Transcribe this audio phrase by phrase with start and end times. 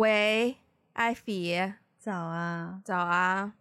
[0.00, 0.56] 喂，
[0.94, 3.52] 艾菲，早啊，早啊，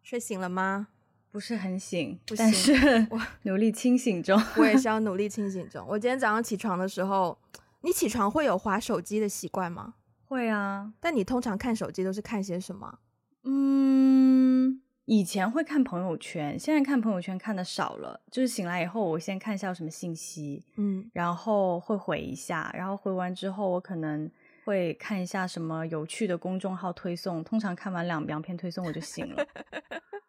[0.00, 0.86] 睡醒了吗？
[1.32, 2.72] 不是很醒，不但是
[3.10, 4.40] 我 努力清醒中。
[4.58, 5.84] 我也是 要努力清醒中。
[5.88, 7.36] 我今天早上起床的时候，
[7.80, 9.94] 你起床会有划手机的习惯吗？
[10.26, 13.00] 会啊，但你通常看手机都是看些什么？
[13.42, 18.20] 嗯，以前会看朋友圈，现在看朋友圈看的少了。
[18.30, 24.30] 就是醒来以后，我先看一下有什么信息，嗯，然后会回一下，然后回完之后，我可能
[24.68, 27.42] 会看一下什么有趣的公众号推送。
[27.42, 29.46] 通常看完两两篇推送，我就醒了。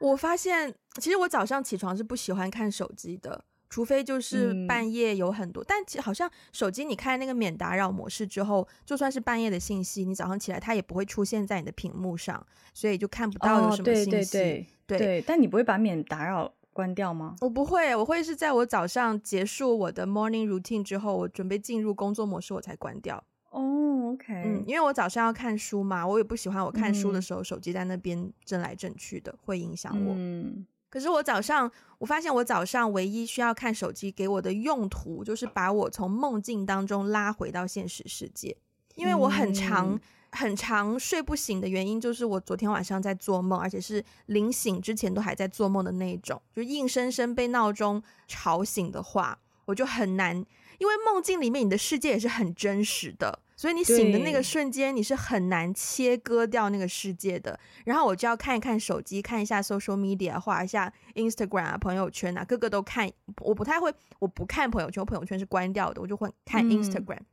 [0.00, 5.62] 我发现，其实我早上起床是不喜欢看手机的，除非就是半夜有很多。
[5.62, 14.08] 嗯、但其好像手机你开那个免打扰模式之后，就算是半夜的信息，你早上起来它也不会出现在你的屏幕上，所以就看不到有什么信息。
[14.08, 17.34] 哦、对对对对，对，但你不会把免打扰关掉吗？
[17.40, 23.16] 我不会，我会是在我早上结束我的 morning routine 之后，我准备进入工作模式，我才关掉。
[23.50, 30.14] 哦、oh，OK，嗯，因为我早上要看书嘛，我也不喜欢我看书的时候、嗯、手机在那边震来震去的，会影响我。
[30.16, 38.56] 嗯，可是我早上我发现我早上唯一需要看手机给我的用途，就是把我从梦境当中拉回到现实世界。
[38.94, 40.00] 因为我很长、嗯、
[40.32, 50.44] 很长睡不醒的原因，就是我昨天晚上在做梦，而且是临醒之前都还在做梦的那一种，就硬生生被闹钟吵醒的话，我就很难。
[50.78, 57.58] 因为梦境里面你的世界也是很真实的，所以你醒的那个瞬间你是很难切割掉那个世界的。
[57.84, 63.10] 然后我就要看一看手机，看一下 social media，画一下 Instagram 啊，朋友圈啊，个个都看。
[63.40, 67.26] 我不太会，我不看朋友圈，我朋友圈是关掉的，我就会看 Instagram，嗯，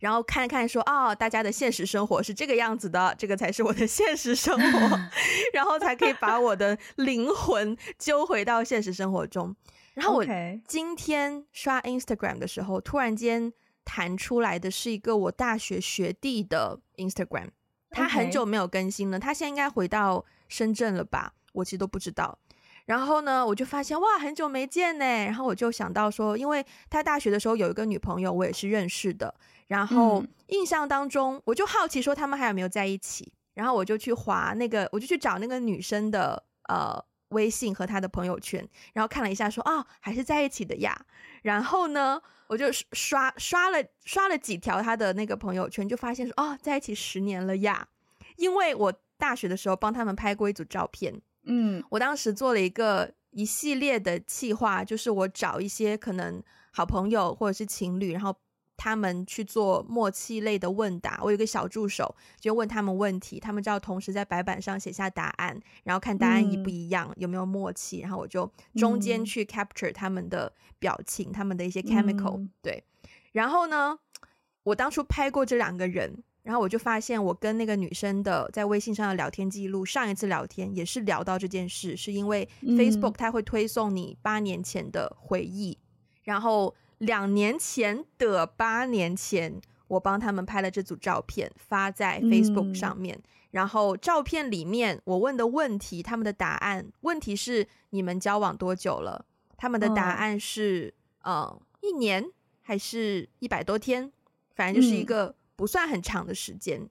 [0.00, 5.00] 然后看看说，哦，大家的现实生活是这个样子的，这个才是我的现实生活，
[5.54, 9.54] 然后才可以把我的灵魂揪回到现实生活中。
[9.94, 10.24] 然后我
[10.66, 13.52] 今天刷 Instagram 的时候.突然间
[13.84, 17.48] 弹出来的是一个我大学学弟的 Instagram，
[17.90, 21.34] 他很久没有更新了.他现在应该回到深圳了吧？
[21.52, 22.38] 我其实都不知道。
[22.90, 25.04] 然后呢，我就发现哇，很久没见呢。
[25.04, 29.32] 然后我就想到说，因为他大学的时候有一个女朋友，我也是认识的。
[29.68, 33.32] 然后印象当中，嗯、我就好奇说他们还有没有在一起。
[33.54, 37.04] 然后我就去划那个，我就去找那个女生的呃。
[37.30, 41.00] 微信和他的朋友圈，然后看了一下，说啊、哦，还是在一起的呀。
[41.42, 47.86] 然后呢，我就刷刷了刷了几条他的那个朋友圈，就发现说啊、哦，在一起十年了呀。
[48.36, 56.42] 因为我大学的时候帮他们拍过一组照片，嗯，我当时做了一个一系列的企划，就是我找一些可能
[56.72, 58.34] 好朋友或者是情侣，然后。
[58.82, 72.82] 他们去做默契类的问答，我有个小助手，就问他们问题，他们就要同时在白板上写下答案，然后看答案一不一样，嗯、有没有默契，然后我就中间去 capture 他们的表情，嗯、他们的一些 chemical，、嗯、对。
[73.32, 73.98] 然后呢，
[74.62, 85.78] 我当初拍过这两个人，然后我就发现我跟那个女生的在微信上的聊天记录，上一次聊天也是聊到这件事，是因为 Facebook 它会推送你八年前的回忆，
[86.24, 86.74] 然后。
[87.00, 93.16] 两年前的八年前，我帮他们拍了这组照片，发在 Facebook 上面。
[93.16, 93.22] 嗯。
[93.52, 99.24] 然后照片里面我问的问题，他们的答案，问题是你们交往多久了？
[99.56, 102.22] 他们的答案是，嗯，呃，一年
[102.60, 104.12] 还是一百多天？
[104.54, 106.80] 反正就是一个不算很长的时间。
[106.80, 106.90] 嗯。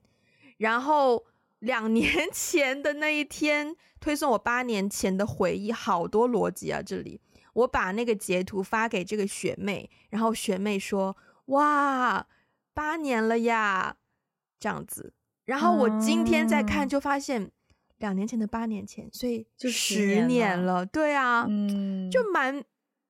[0.58, 1.26] 然后
[1.58, 7.20] 两年 前的那一天，推送我八年前的回忆，好多逻辑啊，这里。
[7.54, 11.16] 我把那个截图发给这个学妹，然后学妹说
[11.50, 12.24] ：“哇，
[12.72, 13.96] 八年了呀，
[14.60, 15.12] 这样子。”
[15.46, 17.50] 然后我今天再看，就发现
[17.98, 20.86] 两年前的八年前，所以就十年了。
[20.86, 22.62] 对啊，嗯，就蛮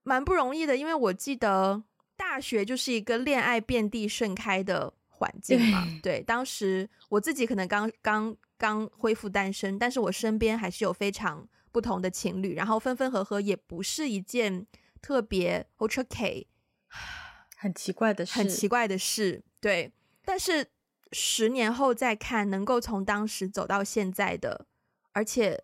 [0.05, 1.83] 蛮不容易的，因为我记得
[2.17, 5.85] 大学就是一个恋爱遍地盛开的环境嘛。
[6.03, 11.49] 对，对，当时我自己可能刚刚刚恢复单身，但是我身边还是有非常。
[11.73, 14.67] 不同的情侣，然后分分合合也不是一件
[15.01, 16.49] 特别 ultra K
[17.57, 19.45] 很奇怪的事，很奇怪的事。
[19.61, 19.93] 对，
[20.25, 20.67] 但是
[21.13, 24.67] 十年后再看，能够从当时走到现在的，
[25.13, 25.63] 而且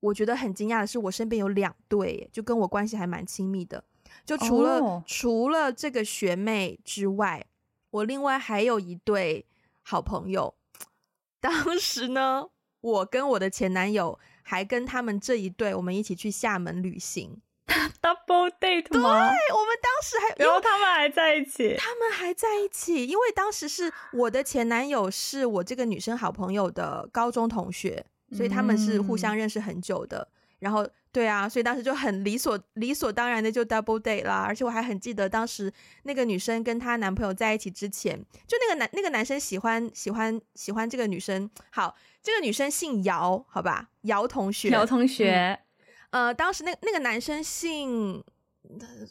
[0.00, 3.82] 我觉得很惊讶的是，我身边有两对，就跟我关系还蛮亲密的。
[4.26, 5.02] 就除了、oh.
[5.06, 7.46] 除了这个学妹之外，
[7.96, 9.46] 我另外还有一对
[9.82, 10.54] 好朋友。
[11.40, 12.48] 当时呢，
[12.80, 14.18] 我跟我的前男友。
[14.48, 17.42] 还跟他们这一对，我们一起去厦门旅行，
[18.00, 19.28] double date 吗？
[19.28, 30.18] 对，我们当时还，然后他们还在一起，他们还在一起，因为当时是我的前男友是我这个女生好朋友的高中同学，所以他们是互相认识很久的。
[30.18, 35.72] 嗯、然后对啊，所以当时就很理所理所当然的就 double date 啦，而且我还很记得当时
[36.02, 45.58] 那个女生跟她男朋友在一起之前，就那个男那个男生喜欢喜欢喜欢这个女生，好，这个女生姓姚，好吧，姚同学，姚同学，
[46.10, 48.22] 嗯、呃，当时那那个男生姓，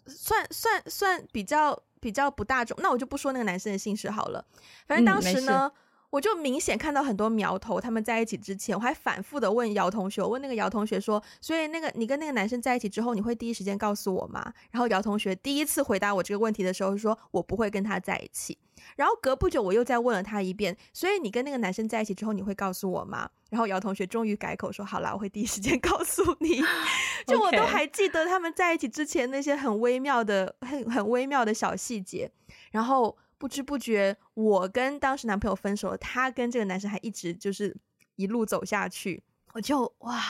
[0.05, 4.45] 算算算比较比较不大众，那我就不说那个男生的姓氏好了，
[4.85, 5.71] 反正当时呢。
[5.73, 5.81] 嗯
[6.15, 14.53] 我就明显看到很多苗头，他们在一起之前，我还反复的问姚同学，我问那个姚同学说，所以那个你跟那个男生在一起之后，你会第一时间告诉我吗？
[14.71, 18.57] 然后姚同学第一次回答我这个问题的时候说，我不会跟他在一起。
[18.95, 23.29] 然后隔不久我又再问了他一遍，所以你跟那个男生在一起之后，你会告诉我吗？
[23.49, 26.61] 然后姚同学终于改口说，好啦，我会第一时间 告诉你。
[27.27, 32.31] 就我都还记得他们在一起之前那些很微妙的、很很微妙的小细节，
[32.71, 33.17] 然后。
[33.37, 37.75] 不知不觉，我跟当时男朋友分手了，他跟这个男生还一直就是
[38.15, 39.23] 一路走下去，
[39.53, 40.21] 我就哇，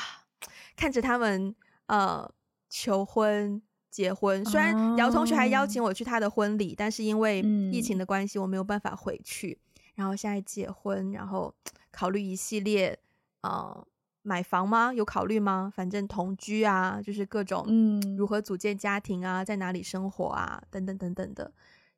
[0.75, 1.55] 看着他们
[1.87, 2.29] 呃
[2.69, 3.61] 求婚
[3.91, 7.39] 结婚，虽然姚同学还邀请我去他的婚礼，但是因为
[7.71, 9.59] 疫情的关系，我没有办法回去。
[9.93, 11.53] 然后现在结婚，然后
[11.91, 12.99] 考虑一系列
[13.41, 13.87] 呃
[14.23, 14.91] 买房吗？
[14.93, 15.71] 有考虑吗？
[15.73, 21.53] 反正同居啊，就是各种嗯如何组建家庭啊，在哪里生活啊，等等等等的，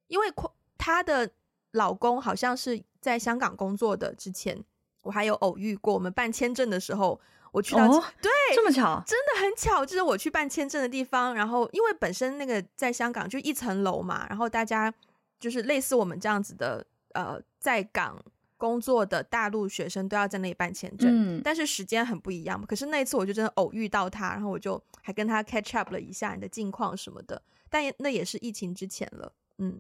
[0.08, 0.30] 因为
[0.78, 1.30] 她的
[1.72, 4.64] 老公好像是在香港工作的，之前
[5.04, 5.94] 我还有偶遇过。
[5.94, 7.20] 我们办签证的时候，
[7.52, 11.34] 我去到、哦、对这么巧，真的很巧，就是我去办签证的地方。
[11.36, 14.94] 然后因为本身那个在香港就一层楼嘛，然后大家
[15.40, 18.20] 就是类似我们这样子的呃，在港
[18.58, 22.60] 工作的大陆学生都要在那里办签证，嗯、但是时间很不一样。
[22.66, 29.80] 可是那一次我就真的偶遇到他，然后我就还跟他 catch up 了一下你的近况什么的，但那也是疫情之前了，嗯。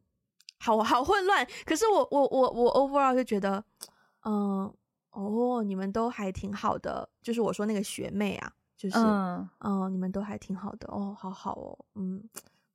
[0.60, 3.64] 好好混乱，可是我我我我 overall 就觉得，
[4.26, 4.74] 嗯，
[5.12, 12.24] 哦，你们都还挺好的，就是我说那个学妹啊，就是，嗯，嗯，你们都还挺好的，哦，好好哦，嗯，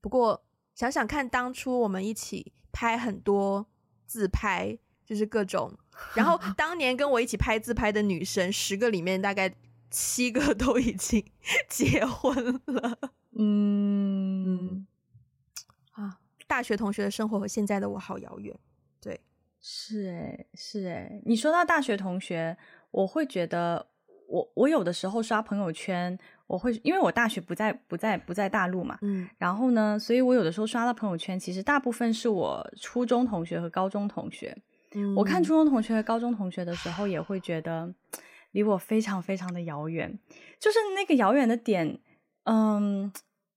[0.01, 0.43] 不过
[0.75, 3.67] 想想看，当初我们一起拍很多
[4.07, 5.71] 自拍，就是各种，
[6.15, 9.55] 然后当年跟我一起拍自拍的女生，十个里面大概
[9.91, 11.25] 七个都已经
[11.69, 12.99] 结婚了，
[13.37, 14.87] 嗯。
[16.53, 18.55] 大学同学的生活和现在的我好遥远，
[19.01, 19.19] 对，
[19.59, 21.23] 是诶，是诶。
[21.25, 22.55] 你说到大学同学，
[22.91, 23.87] 我会觉得
[24.29, 34.55] 我我有的时候刷朋友圈，我会因为我大学不在不在不在大陆嘛，嗯，然后呢，所以我有的时候刷到朋友圈，其实大部分是我初中同学和高中同学。
[34.95, 37.95] 嗯，我看初中同学和高中同学的时候，也会觉得
[38.51, 40.19] 离我非常非常的遥远，
[40.61, 41.99] 就是那个遥远的点，
[42.45, 43.11] 嗯，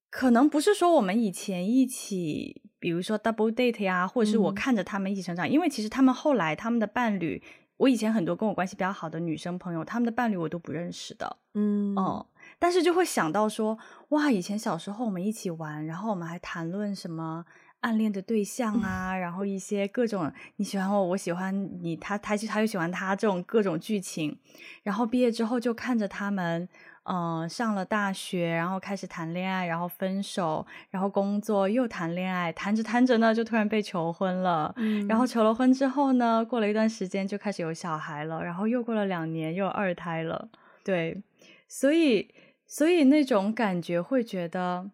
[0.09, 2.61] 可能不是说我们以前一起。
[2.85, 7.41] 比如说 double date 呀，或者是我看着他们一起成长，嗯、因为其实他们后来他们的伴侣，
[7.77, 11.95] 我以前很多跟我关系比较好的女生朋友，他们的伴侣我都不认识的，嗯。
[11.97, 12.23] 嗯，
[12.59, 13.75] 但是就会想到说，
[14.09, 17.43] 哇，以前小时候我们一起玩，然后我们还谈论什么
[17.79, 24.37] 暗恋的对象啊，嗯、然后一些各种你喜欢我，我喜欢你，他他他又喜欢他这种各种剧情，
[24.83, 26.69] 然后毕业之后就看着他们。
[27.05, 34.73] 嗯、呃，上了大学，然后开始谈恋爱，然后分手，然后工作，又谈恋爱，谈着谈着呢，就突然被求婚了。
[34.77, 40.49] 嗯，然后求了婚之后呢，过了一段时间就开始有小孩了，然后又过了两年又有二胎了。
[40.83, 41.21] 对，
[41.67, 42.33] 所以
[42.65, 44.89] 所以那种感觉会觉得，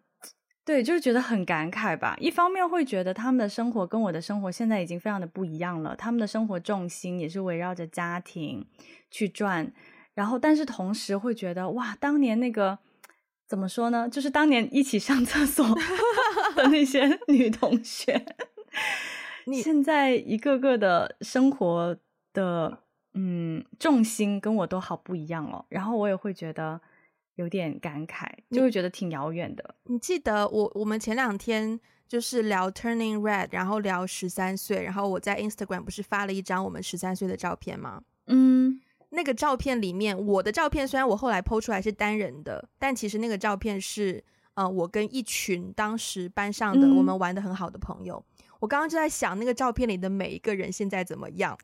[0.66, 2.14] 对，就是觉得很感慨吧。
[2.20, 8.66] 一方面会觉得他们的生活跟我的生活现在已经非常的不一样了，他们的生活重心也是围绕着家庭
[9.10, 9.72] 去转。
[10.14, 12.78] 然后，但是同时会觉得，哇，当年那个
[13.48, 14.08] 怎么说呢？
[14.08, 15.66] 就是当年一起上厕所
[16.54, 18.24] 的那些 女同学，
[19.46, 21.96] 你现在一个个的生活
[22.34, 22.78] 的
[23.14, 25.64] 嗯重心跟我都好不一样哦。
[25.70, 26.80] 然后我也会觉得
[27.36, 29.74] 有点感慨，就会觉得挺遥远的。
[29.84, 38.02] 你，你记得我我们前两天就是聊 Turning Red，然后聊十三岁，然后我在 Instagram 不是发了一张我们十三岁的照片吗？
[38.26, 38.80] 嗯。
[39.14, 48.24] 那个照片里面，我的照片虽然我后来 po 出来是单人的，但其实那个照片是，呃，我跟一群当时班上的我们玩的很好的朋友。
[48.38, 51.58] 嗯、我刚刚就在想，那个照片里的每一个人现在怎么样？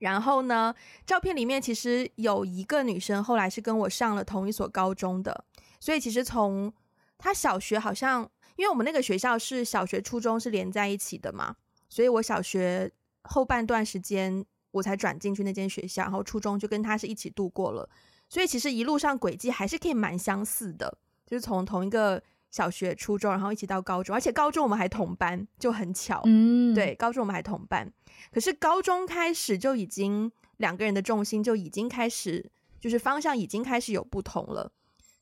[0.00, 0.74] 然后呢，
[1.06, 5.44] 照片里面其实有一个女生后来是跟我上了同一所高中的，
[5.78, 6.72] 所以其实从
[7.16, 11.54] 她小学好像，因为我们那个学校是小学、初中是连在一起的嘛，
[11.88, 12.90] 所以我小学
[13.22, 14.44] 后半段时间。
[14.70, 17.88] 我才转进去那间学校，然后初中就跟他是一起度过了，
[18.28, 26.22] 所以其实一路上轨迹还是可以蛮相似的，就是从同一个小学、初中，然后一起到高中，而且高中我们还同班，就很巧。
[26.24, 27.92] 嗯，对，高中我们还同班，
[28.32, 34.72] 可是高中开始就已经两个人的重心就已经开始，就是方向已经开始有不同了。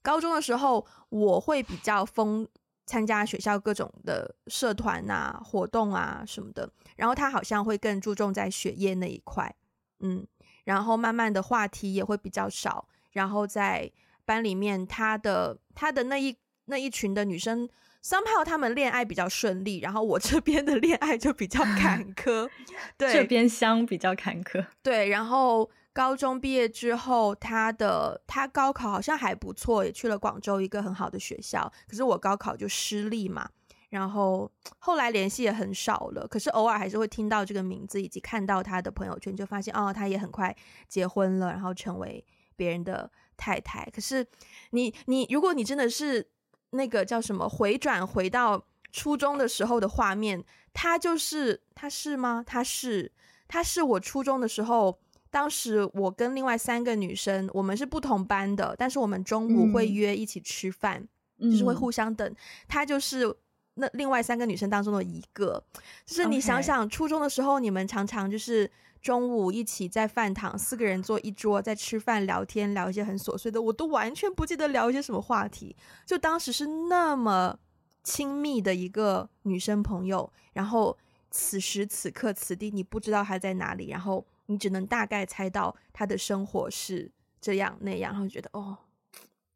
[0.03, 2.47] 高中的时候我会比较疯，
[2.87, 9.55] 参加学校各种的社团啊、活动啊什么的，然后他好像会更注重在学业那一块，
[10.01, 10.27] 嗯，
[10.65, 13.91] 然后慢慢的话题也会比较少，然后在
[14.25, 17.69] 班里面他的他的那一那一群的女生。
[18.03, 22.49] somehow 他们恋爱比较顺利，然后我这边的恋爱就比较 坎坷。
[22.97, 24.65] 对，这边相比较坎坷。
[24.81, 31.73] 对，然后高中毕业之后，他的他高考好像还不错，也去了广州一个很好的学校。
[31.89, 33.49] 可是我高考就失利嘛，
[33.89, 36.29] 然后后来联系也很少了。
[36.29, 40.55] 可是偶尔还是会听到这个名字，以及看到他的朋友圈，就发现哦，他也很快
[40.87, 42.23] 结婚了，然后成为
[42.57, 43.89] 别人的太太。
[43.91, 44.27] 可是
[44.73, 46.29] 你你，如果你真的是。
[46.71, 47.49] 那个叫什么？
[47.49, 52.43] 回转回到初中的时候的画面，他就是他是吗？
[52.45, 53.13] 他是
[53.47, 54.99] 他是我初中的时候，
[55.37, 61.07] 当时我跟另外三个女生，我们是不同班的，但是我们中午会约一起吃饭，
[61.41, 62.35] 嗯、就是会互相等。
[62.67, 63.37] 她就是
[63.75, 65.63] 那另外三个女生当中的一个，
[66.07, 68.71] 就是你想想，初中的时候，你们常常就是。
[69.03, 75.77] 中午一起在饭堂，四个人坐一桌，在吃饭聊天，聊一些很琐碎的，我都完全不记得聊一些什么话题。
[76.05, 77.57] 就当时是那么
[78.03, 80.97] 亲密的一个女生朋友，然后
[81.31, 87.11] 此时此刻此地，你不知道她在哪里，然后你只能大概猜到他的生活是
[87.41, 88.79] 这样那样，然后觉得哦，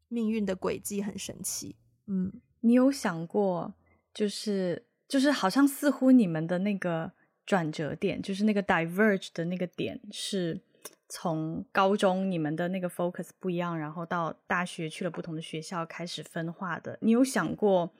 [0.07, 1.75] 命运的轨迹很神奇。
[2.07, 2.31] 嗯，
[2.61, 3.73] 你有想过，
[4.13, 7.11] 就是就是好像似乎你们的那个。
[7.43, 10.61] 转折点就是那个 diverge 的那个点，是
[11.09, 16.97] 从高中你们的那个 focus 不一样，然后到大学去了不同的学校开始分化的。
[17.01, 17.91] 你有想过，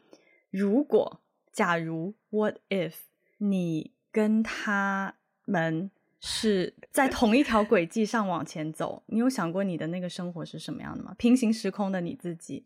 [0.51, 1.21] 如果
[1.51, 2.93] 假如 what if
[3.39, 5.89] 你跟他们
[6.21, 11.13] 是在同一条轨迹上往前走，你有想过你的那个生活是什么样的吗？
[11.17, 12.63] 平行时空的你自己，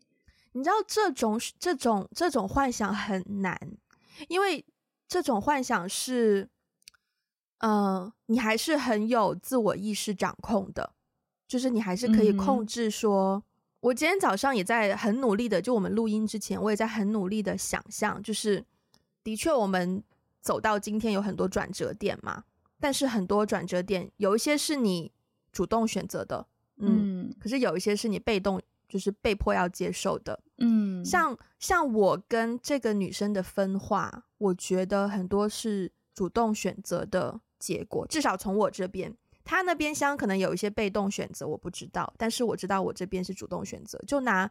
[0.52, 3.58] 你知道这种这种这种幻想很难，
[4.28, 4.64] 因为
[5.08, 6.48] 这种幻想是。
[7.60, 10.92] 嗯、呃，你还是很有自我意识掌控的，
[11.48, 13.36] 就是你还是可以控制说。
[13.36, 13.42] 嗯、
[13.80, 18.62] 我今天早上也在很努力的，就我们录音之前，我也在很努力的想象，就是
[19.24, 20.04] 的确我们
[20.42, 22.44] 走到今天有很多转折点嘛，
[22.80, 25.12] 但是很多转折点有一些是你
[25.52, 37.40] 主动选择的，嗯，嗯，可是有一些是你被动，就是被迫要接受的，嗯，像像我跟这个女生的分化，我觉得很多是主动选择的。
[37.58, 42.12] 结果至少从我这边，他那边厢可能有一些被动选择，我不知道。
[42.18, 43.98] 但是我知道我这边是主动选择。
[44.06, 44.48] 就拿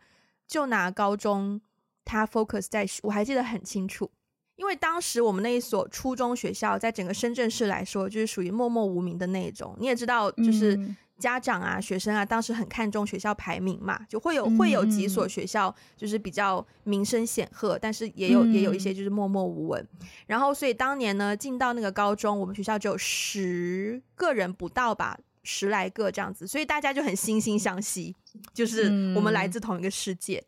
[0.48, 1.62] 就拿高中，
[2.04, 4.10] 他 focus 在，我还记得很清楚，
[4.56, 9.76] 因为当时我们那一所初中学校，在整个深圳市来说，就是属于默默无名的那种。
[9.80, 10.76] 你也知道，就是。
[10.76, 19.88] 嗯家长啊，学生啊，当时很看重学校排名嘛，就会有会有几所学校就是比较名声显赫，但是也有也有一些就是默默无闻。
[20.28, 28.14] 然后，所以当年呢，进到那个高中，我们学校只有十个人不到吧，十来个这样子，所以大家就很惺惺相惜，
[28.54, 30.44] 就是我们来自同一个世界。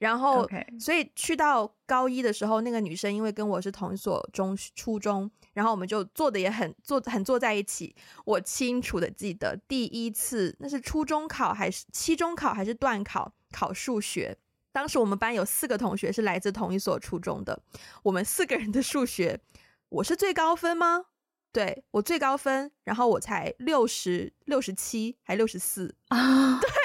[0.00, 0.48] 然后.
[0.80, 7.94] 所以去到高一的时候，那个女生因为跟我是同一所中初中，然后我们就坐的也很坐很坐在一起。
[8.24, 14.36] 我清楚的记得第一次，那是初中考还是期中考还是段考考数学？
[14.72, 17.62] 当时我们班有四个同学是来自同一所初中的，
[18.02, 19.40] 我们四个人的数学，
[19.88, 21.06] 我是最高分吗？
[21.52, 26.58] 对，我最高分，然后我才六十六十七还六十四啊？
[26.60, 26.70] 对。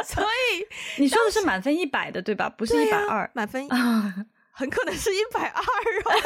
[0.04, 0.66] 所以
[1.00, 2.48] 你说的是满分一百的对吧？
[2.48, 5.66] 不是一百二，满分啊很可能是一百二哦。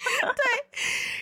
[0.00, 0.44] 对，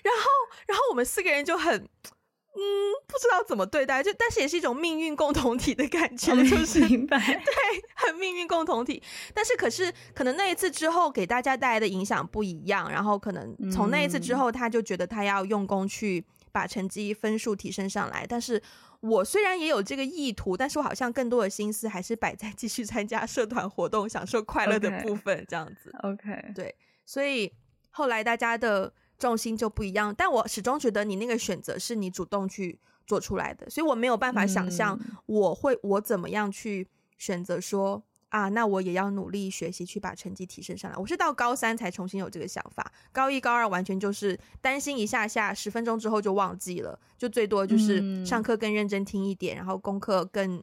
[0.02, 0.22] 然后
[0.66, 2.60] 然后我们四个人就很嗯，
[3.06, 7.54] 不知道怎么对待，就但是也是一种命运共同体的感觉，就是明白 对，
[7.94, 9.02] 很命运共同体。
[9.34, 18.62] 但是可是可能那一次之后给大家带来的影响不一样，然后可能从那一次之后，他就觉得他要用功去把成绩分数提升上来，但是。
[19.00, 25.90] 我虽然也有这个意图，但是我好像更多的心思还是摆在 继续参加社团活动、享受快乐的部分，这样子。
[26.02, 26.54] OK，, okay.
[26.54, 26.74] 对，
[27.04, 27.52] 所以
[27.90, 38.02] 后来大家的重心就不一样，但我始终觉得你那个选择是你主动去做出来的，所以我没有办法想象我会我怎么样去选择说。
[38.30, 40.96] 啊，那我也要努力学习，去把成绩提升上来。
[40.98, 50.62] 我是到高三才重新有这个想法，高一高二完全就是担心一下下，十分钟之后就忘记了，就最多就是上课更认真听一点，嗯、然后功课更，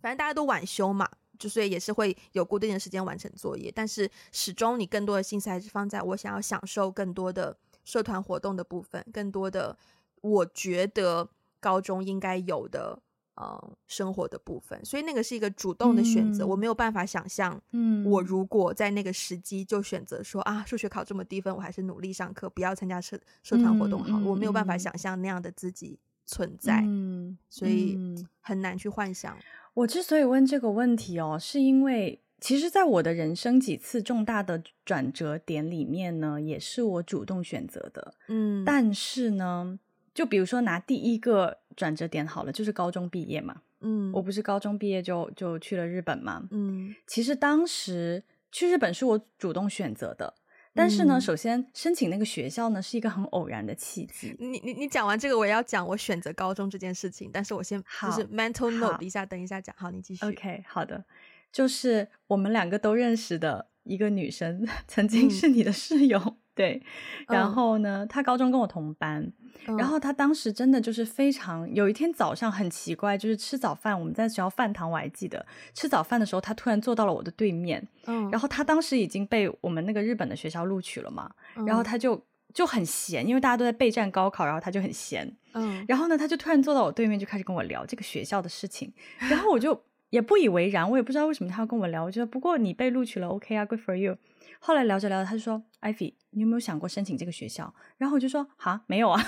[0.00, 9.78] 反正大家都晚修嘛，就所以也是会有固定的时间完成作业，但是始终你更多的心思还是放在我想要享受更多的社团活动的部分，更多的
[10.20, 13.00] 我觉得高中应该有的
[13.34, 16.44] 呃生活的部分，所以那个是一个主动的选择。
[16.44, 24.18] 嗯、我没有办法想象，嗯，我如果在那个时机就选择说啊，数学考这么低分，我还是努力上课，不要参加社社团活动好。
[24.18, 27.98] 嗯、我没有办法想象那样的自己存在，嗯，所以
[28.40, 29.36] 很难去幻想。
[29.74, 39.78] 我之所以问这个问题哦，是因为其实在我的人生几次重大的转折点里面呢，也是我主动选择的，嗯，但是呢。
[40.14, 43.62] 就比如说拿第一个转折点好了，就是高中毕业嘛。
[43.80, 46.46] 嗯，我不是高中毕业就就去了日本嘛。
[46.50, 50.34] 嗯，其实当时去日本是我主动选择的，
[50.72, 54.36] 但是呢，嗯、首先申请那个学校呢是一个很偶然的契机。
[54.38, 59.74] 你你你讲完这个，我也要讲我选择高中这件事情，但是我先就是 mental note 一下，等一下讲。
[59.76, 60.24] 好，你继续。
[60.26, 61.04] OK，好的，
[61.50, 66.20] 就是我们两个都认识的一个女生， 曾经是你的室友。
[66.20, 66.82] 嗯对，
[67.28, 69.32] 然后呢，他高中跟我同班，
[69.78, 81.30] 然后他当时真的就是非常，有一天早上很奇怪，就是吃早饭，我们在学校饭堂，我还记得吃早饭的时候，他突然坐到了我的对面，嗯，然后他当时已经被我们那个日本的学校录取了嘛，
[81.66, 88.92] 然后他就就很闲，因为大家都在备战高考，然后他就很闲，嗯，然后呢，他就突然坐到我对面，就开始跟我聊这个学校的事情，
[89.30, 94.18] 然后我就也不以为然，我也不知道为什么他要跟我聊，我觉得不过你被录取了，OK 啊，Good for you。
[94.60, 99.18] 后来聊着聊着，他就说：“Ivy，你有没有想过申请这个学校？”然后我就说：“哈，没有啊。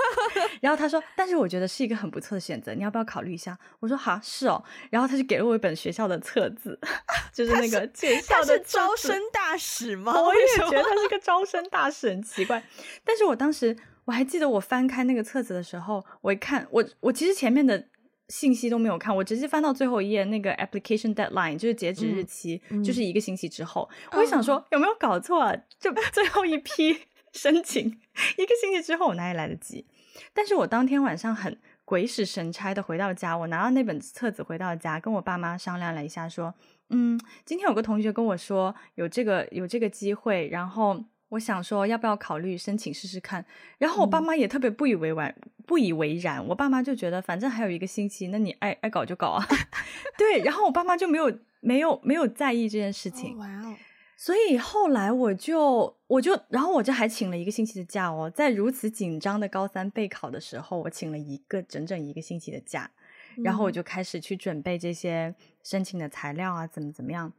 [0.60, 6.78] ”然后他说：“但是我觉得是一个很不错的选择，你要不要考虑一下？”我说：“哈，是哦。”然后他就给了我一本学校的册子，
[7.32, 10.12] 就是那个学校的招生大使吗？
[10.20, 12.62] 我也觉得他是个招生大使，很奇怪。
[13.02, 13.74] 但是我当时
[14.04, 17.86] 我还记得，我翻开那个册子的时候，我一看，我我其实前面的。
[18.28, 23.88] 信息都没有看，我直接翻到最后一页，那个 application deadline 就是截止日期，嗯、就是一个星期之后。
[24.06, 25.54] 嗯、我就想说，有没有搞错啊？
[25.78, 26.98] 就最后一批
[27.32, 29.86] 申请，一个星期之后，我哪里来得及？
[30.32, 36.54] 但是我当天晚上很鬼使神差的回到家，我拿到那本册子回到家，跟我爸妈商量了一下，说，
[36.90, 41.04] 嗯，今天有个同学跟我说有这个有这个机会，然后。
[41.30, 43.44] 我想说，要不要考虑申请试试看？
[43.78, 46.46] 然后我爸妈也特别不以为然，嗯、不以为然。
[46.46, 49.44] 我爸妈就觉得，反正还有一个星期，那你爱爱搞就搞啊。
[50.16, 53.36] 对，然后我爸妈就没有没有没有在意这件事情。
[53.38, 53.74] 哇哦！
[54.16, 62.88] 所以后来我就我就，然后我就还请了一个星期的假哦，在如此紧张的高三备考的时候，我请了一个整整一个星期的假，
[63.36, 65.34] 嗯、然后我就开始去准备这些
[65.64, 67.32] 申请的材料啊，怎么怎么样。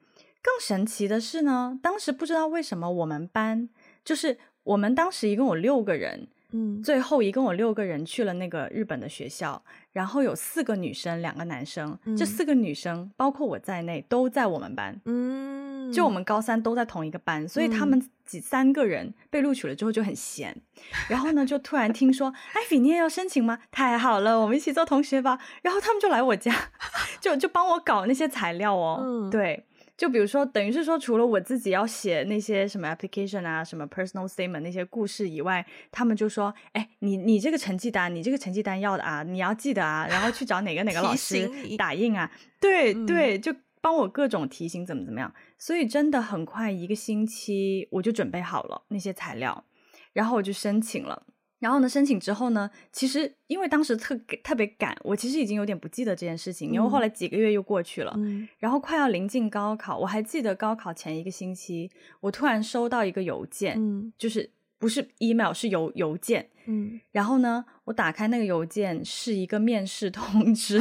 [0.46, 3.68] 更神奇的是呢，当时不知道为什么我们班
[4.04, 23.58] 就是我们当时一共有六个人，嗯，最后一共有六个人去了那个日本的学校，然后有四个女生，两个男生，嗯、这四个女生包括我在内都在我们班，嗯，就我们高三都在同一个班，所以他们几三个人被录取了之后就很闲，嗯、然后呢就突然听说，艾比你也要申请吗？
[23.72, 26.54] 太好了，我们一起做同学吧，然后他们就来我家，
[27.20, 29.66] 就就帮我搞那些材料哦，嗯，对。
[29.98, 42.30] 就比如说，等于是说，除了我自己要写那些什么 application 啊，什么 personal statement 那些故事以外，他们就说：“哎，你你这个成绩单，你这个成绩单要的啊，你要记得啊，然后去找哪个哪个老师打印啊。”
[42.60, 45.34] 对对，就帮我各种提醒怎么怎么样。
[45.58, 49.64] 所以真的很快，一个星期我就准备好了那些材料，
[50.12, 51.24] 然后我就申请了。
[51.60, 61.90] 然后呢，申请之后呢，其实因为当时特特别赶，我其实已经有点不记得这件事情，因为后来几个月又过去了，嗯、然后快要临近高考，我还记得高考前一个星期，
[62.20, 70.80] 我突然收到一个邮件，嗯、就是不是 email 是邮邮件，嗯、然后呢，我打开那个邮件是一个面试通知，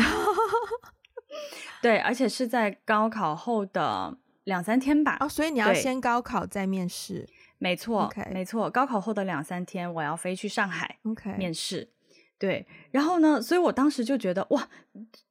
[1.80, 7.26] 对，而且是在高考后的两三天吧，哦，所以你要先高考再面试。
[7.64, 8.30] 没错，Okay.
[8.30, 8.68] 没错。
[8.68, 10.98] 高考后的两三天，我要飞去上海
[11.38, 11.88] 面试。
[12.36, 14.68] 对，然后呢，所以我当时就觉得哇，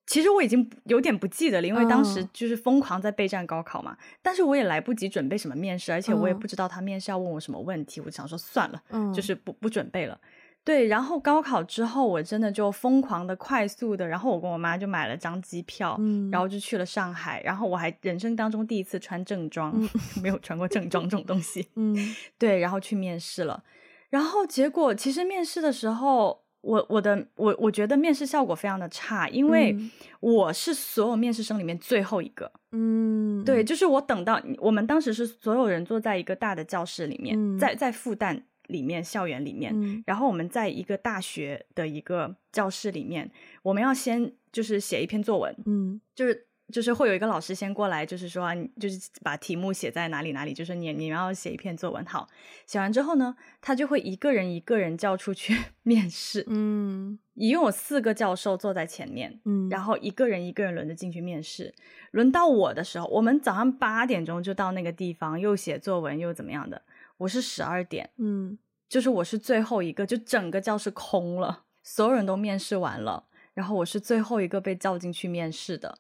[0.08, 3.94] 其实我已经有点不记得了，因为当时就是疯狂在备战高考嘛。
[3.94, 4.18] Uh.
[4.24, 8.06] 但是我也来不及准备什么面试，而且我也不知道他面试要问我什么问题，uh.
[8.06, 9.14] 我想说算了，uh.
[9.14, 10.20] 就是不不准备了。
[10.66, 17.42] 对，然后高考之后，我真的就疯狂的、快速的，然后我跟我妈就买了张机票，嗯，然后就去了上海。
[17.44, 19.90] 然后我还人生当中第一次穿正装，嗯、
[20.24, 21.96] 没有穿过正装这种东西， 嗯，
[22.38, 23.62] 对，然后去面试了。
[24.10, 29.76] 然后结果其实面试的时候，我我的我我觉得面试效果非常的差，因为
[30.22, 38.42] 我是所有面试生里面最后一个，嗯，对，就是我等到我们当时是所有人坐在一个大的教室里面，嗯、在在复旦。
[38.74, 43.32] 里面校园里面，嗯、然后我们在一个大学的一个教室里面，
[43.62, 52.28] 我们要先就是写一篇作文，嗯，就是就是会有一个老师先过来，就是说，就是把题目写在哪里哪里，就是你你要写一篇作文，好，
[52.66, 61.76] 写完之后呢，他就会一个人一个人叫出去 面试，嗯，一共有四个教授坐在前面，嗯，然后一个人一个人轮着进去面试，
[62.12, 66.82] 轮到我的时候，我们早上八点钟就到那个地方，又写作文又怎么样的，
[67.18, 68.58] 我是十二点，嗯，
[68.94, 73.24] 就是我是最后一个，就整个教室空了，所有人都面试完了。
[73.56, 75.98] 然后我是最后一个被叫进去面试的，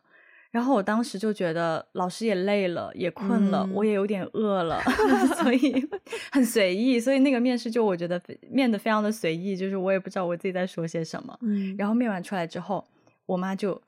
[0.52, 4.80] 然后我当时就觉得老师也累了，也困了，嗯、我也有点饿了，
[5.42, 5.84] 所以
[6.32, 7.00] 很随意。
[7.00, 11.36] 所以那个面试就我觉得面的非常的随意，就是我也不知道我自己在说些什么。
[11.42, 12.88] 嗯、然后面完出来之后，
[13.26, 13.82] 我妈就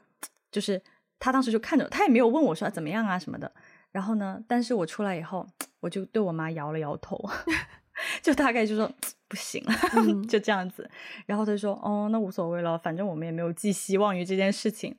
[0.51, 0.81] 就是
[1.19, 3.51] 她当时就看着，她也没有问我说怎么样啊什么的。
[3.91, 5.45] 然后呢，但是我出来以后，
[5.79, 7.23] 我就对我妈摇了摇头。
[8.21, 8.91] 就大概就说
[9.27, 10.89] 不行了， 嗯、就这样子。
[11.25, 14.95] 然后他就说：“哦，那无所谓了，反正我们也没有寄希望于这件事情。”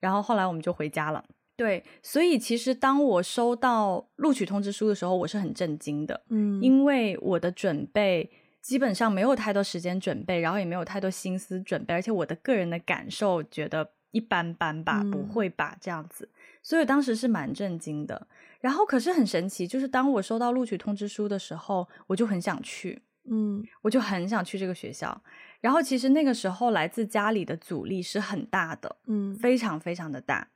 [0.00, 1.24] 然后后来我们就回家了。
[1.56, 6.22] 对，所以其实当我收到录取通知书的时候，我是很震惊的。
[6.30, 8.30] 嗯，因为我的准备
[8.62, 16.30] 基本上没有太多时间准备，然后也没有太多心思准备，而且我的个人的感受觉得一般般吧，嗯、不会吧这样子。
[16.62, 18.28] 所以当时是蛮震惊的。
[18.60, 25.22] 然后可是很神奇，就是当我收到录取通知书的时候，我就很想去，嗯，我就很想去这个学校。
[25.60, 30.48] 然后其实那个时候来自家里的阻力是很大的，嗯，非常非常的大。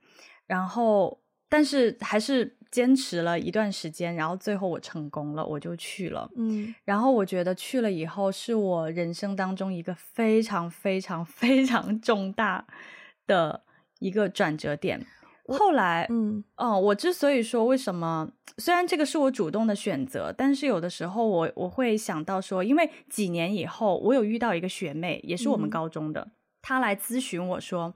[0.47, 6.75] 然后但是还是坚持了一段时间，然后最后我成功了，我就去了，嗯。
[6.85, 12.67] 然后我觉得去了以后是我人生当中一个非常非常非常重大
[13.27, 13.63] 的
[14.01, 15.07] 一个转折点。
[15.59, 26.31] 后来，嗯，哦，我之所以说为什么，虽然这个是我主动的选择，但是有的时候我我会想到说，因为几年以后，我有遇到一个学妹，也是我们高中的，嗯、
[26.63, 27.95] 她来咨询我说，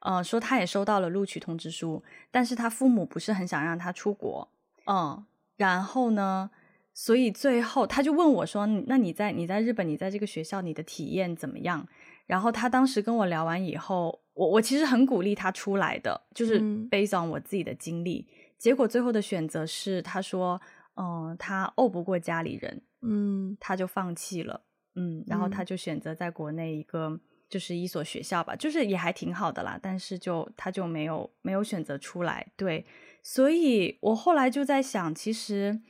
[0.00, 4.48] 呃，说她也收到了录取通知书，但是她父母不是很想让她出国，
[4.86, 5.24] 嗯，
[5.56, 6.50] 然后呢，
[6.92, 11.86] 所以最后她就问我说，那你在你在日本，你在这个学校，你的体验怎么样？
[12.26, 14.20] 然后他当时跟我聊完以后。
[14.36, 16.60] 我我其实很鼓励他出来的，就是
[16.90, 18.18] based on 我自己的经历。
[18.28, 20.60] 嗯、结果最后的选择是，他说，
[20.96, 24.60] 嗯，他拗不过家里人，嗯，他就放弃了，
[24.94, 32.84] 嗯，然后他就选择在国内一个就是一所学校吧，就是也还挺好的啦，但是就他就没有没有选择出来，对，
[33.22, 35.80] 所以我后来就在想，其实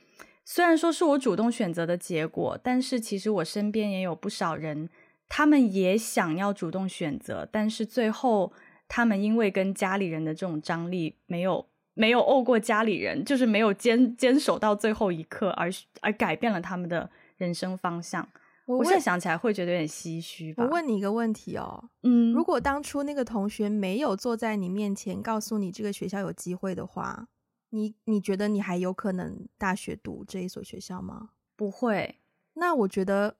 [0.45, 4.89] 虽然说是我主动选择的结果，但是其实我身边也有不少人。
[5.29, 8.53] 他们也想要主动选择，但是最后
[8.87, 18.27] 他们因为跟家里人的这种张力，没有没有拗过家里人，就是没有坚坚守到最后一刻而，而而改变了他们的人生方向。
[18.65, 20.63] 我，我现在想起来会觉得有点唏嘘吧。
[20.63, 27.27] 我问你一个问题哦，嗯，如果当初那个同学没有坐在你面前告诉你这个学校有机会的话，
[27.71, 31.31] 你你觉得你还有可能大学读这一所学校吗？
[31.55, 32.15] 不会。
[32.53, 33.35] 那我觉得。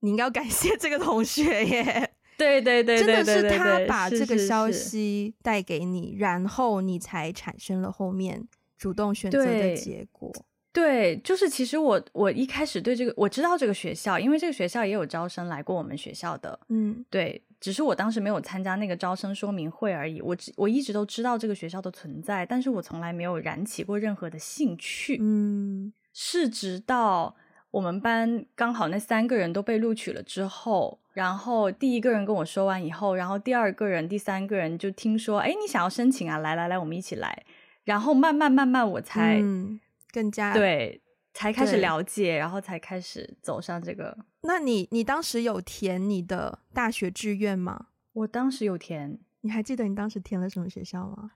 [0.00, 10.32] 你应该要感谢这个同学耶，对对对，真的是他把这个消息带给你，然后你才产生了后面主动选择的结果。
[10.72, 20.22] 对，就是其实我我一开始对这个我知道这个学校，因为这个学校也有招生来过我们学校的，嗯，对，只是我当时没有参加那个招生说明会而已。
[20.22, 27.36] 我我一直都知道这个学校的存在，但是我从来没有燃起过任何的兴趣，嗯，是直到。
[27.70, 36.38] 我们班刚好那三个人都被录取了之后，然后第一个人跟我说完以后，然后第二个人、第三个人就听说，哎，你想要申请啊？
[36.38, 37.44] 来来来，我们一起来。
[37.84, 39.80] 然后慢慢慢慢，我才、嗯、
[40.12, 41.00] 更加对，
[41.32, 44.16] 才开始了解，然后才开始走上这个。
[44.42, 47.86] 那你你当时有填你的大学志愿吗？
[48.12, 51.30] 我当时有填，你还记得你当时填了什么学校吗？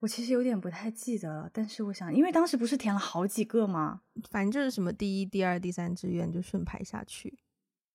[0.00, 4.02] 我其实有点不太记得了，但是我想，因为当时不是填了好几个吗？
[4.30, 7.38] 反正就是什么第一、第二、第三志愿就顺排下去。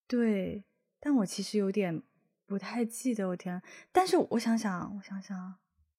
[0.06, 0.66] 对，
[1.00, 2.04] 但我其实有点
[2.46, 3.62] 不太记得我填，
[3.94, 5.56] 但是我想想，我想想，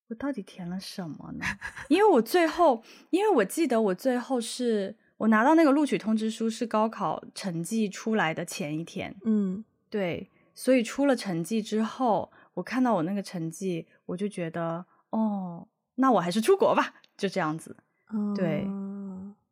[0.09, 1.47] 我到底填了什么呢？
[1.89, 9.17] 因为我最后，因为我记得我最后是我拿到那个录取通知书是高考成绩出来的前一天。
[9.25, 15.67] 嗯，对，所以出了成绩之后，我看到我那个成绩，我就觉得，哦。
[15.97, 17.77] 那我还是出国吧，就这样子。
[18.13, 18.65] 嗯、对，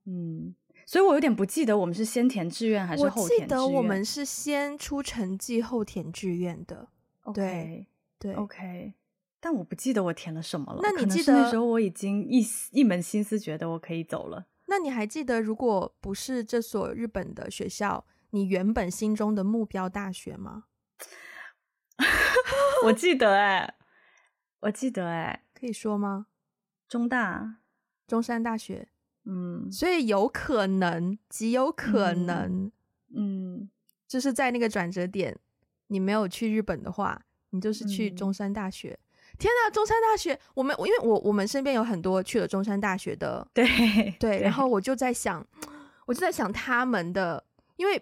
[0.07, 0.55] 嗯，
[0.87, 3.43] 所以我有点不记得我们是先填志愿还是后填志愿。
[3.43, 6.89] 我记得我们是先出成绩后填志愿的。
[7.33, 7.87] 对
[8.19, 8.95] 对，OK。
[9.41, 10.81] 但我不记得我填了什么了。
[10.83, 14.47] 那你记得那时候我已经一一门心思觉得我可以走了。
[14.67, 20.65] 那你还记得，如果不是这所日本的学校，你原本心中的目标大学吗？
[22.85, 23.75] 我记得哎、欸，
[24.61, 26.27] 我记得哎、欸，可以说吗？
[26.93, 27.57] 中大，
[28.07, 28.87] 中山大学。
[29.25, 32.71] 嗯，所以有可能，极有可能，
[33.15, 33.71] 嗯，嗯
[34.07, 35.35] 就是在那个转折点，
[35.87, 38.91] 你没有去日本的话，你就是去中山大学。
[38.91, 45.43] 嗯、天呐，中山大学，我们因为我我们身边有很多去了中山大学的，对对，对然后我就在想，
[46.05, 47.43] 我就在想他们的，
[47.77, 47.99] 因为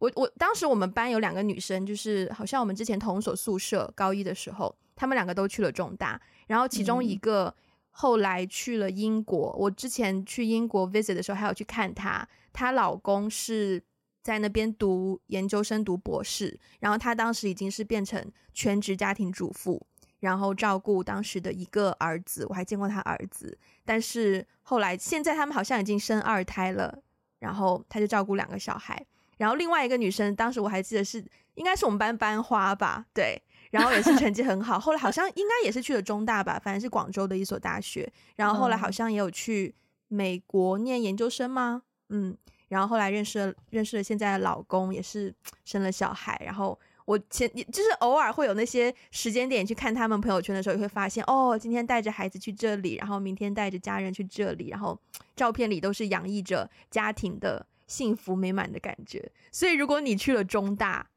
[0.00, 7.46] 我我当时我们班有两个女生，就是好像我们之前同所宿舍高一的时候，她们两个都去了中大，然后其中一个。
[7.46, 7.54] 嗯
[7.96, 12.28] 后来去了英国，我之前去英国 visit 的时候，还有去看她。
[12.52, 13.80] 她老公是
[14.20, 18.20] 在那边读研究生、读博士，然后她当时已经是变成
[18.52, 19.80] 全职家庭主妇，
[20.18, 22.44] 然后照顾当时的一个儿子。
[22.48, 27.00] 我还见过她儿子，但是后来现在他们好像已经生二胎了，
[27.38, 29.06] 然后她就照顾两个小孩。
[29.36, 33.40] 然后另外一个女生，当时我还记得是应该是我们班班花吧，对。
[33.74, 38.08] 然后也是成绩很好，后来好像应该也是去了中大吧，反正是广州的一所大学。
[38.36, 39.74] 然后后来好像也有去
[40.06, 41.82] 美国念研究生吗？
[42.10, 42.36] 嗯，
[42.68, 45.34] 然后后来认识了认识了现在的老公，也是
[45.64, 46.40] 生了小孩。
[46.46, 54.96] 然后我前就是偶尔会有那些时间点去看他们朋友圈的时候，也会发现哦，今天带着孩子去这里，然后明天带着家人去这里，然后
[55.34, 59.32] 照片里都是洋溢着家庭的幸福美满的感觉。
[59.50, 61.08] 所以如果你去了中大，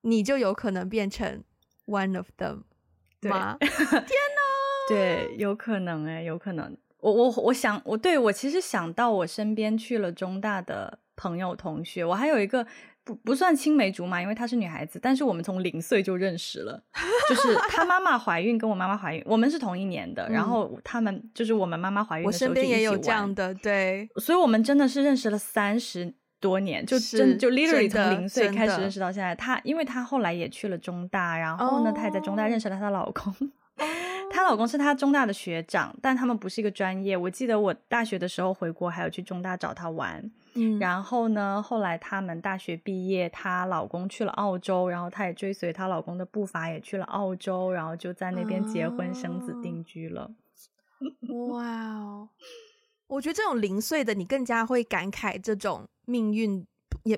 [0.00, 1.44] 你就有可能变成。
[1.90, 2.62] One of them，
[3.20, 3.56] 对吗？
[3.60, 4.40] 天哪！
[4.88, 6.76] 对，有可能哎，有可能。
[7.00, 12.64] 我我我想，我对我其实想到我身边去了中大的朋友同学，我还有一个
[13.02, 16.82] 不不算青梅竹马，因为她是女孩子，但是我们从零岁就认识了，
[17.28, 26.14] 就是她妈妈怀孕跟我妈妈怀孕，我们是同一年的，然后他们就是我们妈妈怀孕我身边也有这样的，对，所以我们真的是认识了三十。
[26.40, 32.06] 多年就真就 literally 从零岁开始认识到现在，她因为她后来也去了中大，然后呢，她、oh.
[32.06, 33.32] 也在中大认识了她的老公，
[34.32, 34.50] 她、oh.
[34.50, 37.16] 老公是她中大的学长，但他们不是一个专业。
[37.16, 40.30] 我记得我大学的时候回国，还有去中大找她玩。
[40.54, 50.32] 嗯，然后呢，后来他们大学毕业，她老公去了澳洲，然后她也追随她老公的步伐，也去了澳洲，然后就在那边结婚生子定居了。
[51.52, 52.28] 哇哦！
[53.10, 56.64] 我觉得这种零碎的，你更加会感慨这种命运，
[57.02, 57.16] 也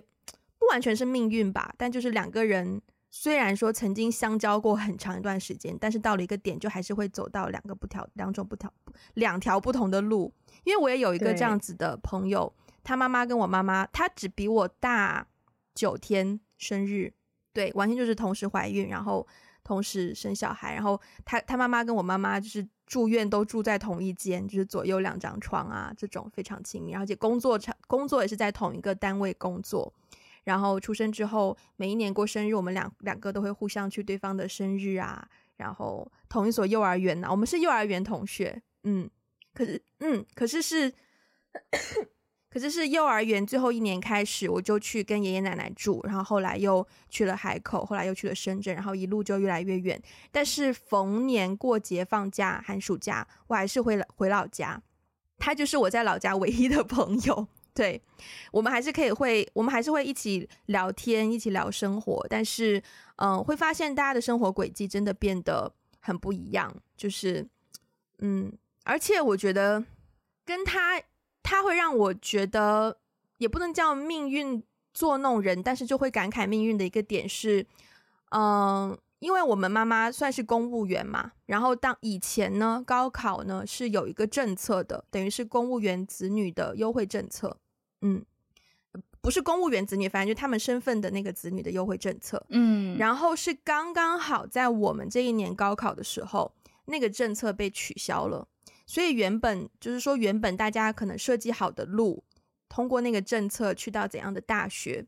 [0.59, 1.75] 不完全是命运吧。
[1.77, 8.73] 但就是两个人虽然说曾经相交过很长一段时间，但是到了一个点，就还是会走到两个不条、两种不条、
[9.15, 10.33] 两条不同的路。
[10.65, 12.51] 因为我也有一个这样子的朋友，
[12.83, 15.27] 他妈妈跟我妈妈，他只比我大
[15.75, 17.13] 九天生日，
[17.53, 19.27] 对，完全就是同时怀孕，然后
[19.65, 22.67] 同时生小孩，然后他他妈妈跟我妈妈就是。
[22.85, 26.93] 住院都住在同一间，就是左右两张床啊，这种非常亲密。
[26.93, 29.91] 而且工作场工作也是在同一个单位工作。
[30.45, 35.27] 然后出生之后，每一年过生日，我们两两个都会互相去对方的生日啊。
[35.57, 39.09] 然后同一所幼儿园呢、啊，我们是幼儿园同学，嗯，
[39.55, 40.93] 可是嗯，可是是。
[42.53, 49.99] 可是是幼儿园最后一年开始，我就去跟爷爷奶奶住，然后后来又去了海口，后来又去了深圳，然后一路就越来越远。
[50.31, 54.83] 但是逢年过节、放假、寒暑假，我还是回回老家。
[55.39, 57.49] 他就是我在老家唯一的朋友。
[57.73, 58.03] 对，
[58.51, 62.27] 我们还是可以会，我们还是会一起聊天，一起聊生活。
[62.29, 62.83] 但是，
[63.17, 66.71] 嗯、会发现大家的生活轨迹真的变得很不一样。
[66.99, 67.49] 就是，
[68.19, 68.53] 嗯，
[68.85, 69.83] 而且我觉得
[70.45, 71.01] 跟他。
[71.53, 72.97] 他会让我觉得，
[73.37, 77.67] 也不能叫命运作弄人，但是就会感慨命运的一个点是，
[78.31, 87.59] 嗯，因为我们妈妈算是公务员嘛，然后当以前呢，高考呢是有一个政策的，等于是公务员子女的优惠政策，
[88.01, 88.25] 嗯，
[89.21, 96.55] 不是公务员子女，反正就他们身份的那个子女的优惠政策，嗯，然后是刚刚好在我们这一年高考的时候，
[96.87, 98.49] 那个政策被取消了。
[98.85, 102.25] 所以原本就是说，原本大家可能设计好的路，
[102.69, 105.07] 通过那个政策去到怎样的大学，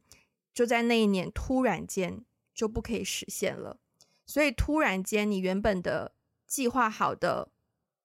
[0.54, 3.76] 就在那一年突然间就不可以实现了。
[4.24, 6.12] 所以突然间，你原本的
[6.46, 7.48] 计划好的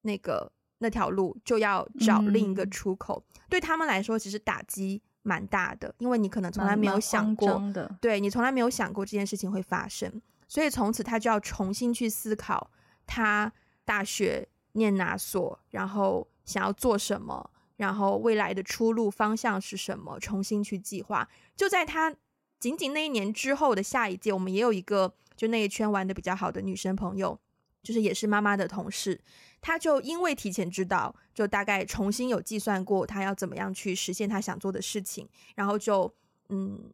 [0.02, 3.24] 那个那条路就要找另一个出口。
[3.34, 7.62] 嗯、对他们来说，其实打击蛮大的，因为你可能从来没有想过，
[8.00, 10.20] 对，你从来没有想过这件事情会发生。
[10.48, 12.70] 所以从此他就要重新去思考
[13.06, 13.52] 他
[13.84, 14.48] 大学。
[14.72, 21.28] 念哪所，然后想要做什么，然后未来的出路方向是什么，重新去计划。
[21.56, 22.14] 就在他
[22.58, 27.38] 仅仅那一年之后的下一届，我们也有一个就那一圈玩的比较好的女生朋友，
[27.82, 29.20] 就是也是妈妈的同事，
[29.60, 36.14] 她就因为提前知道，就大概重新有计算过她要怎么样去实现她想做的事情，然后就
[36.48, 36.92] 嗯，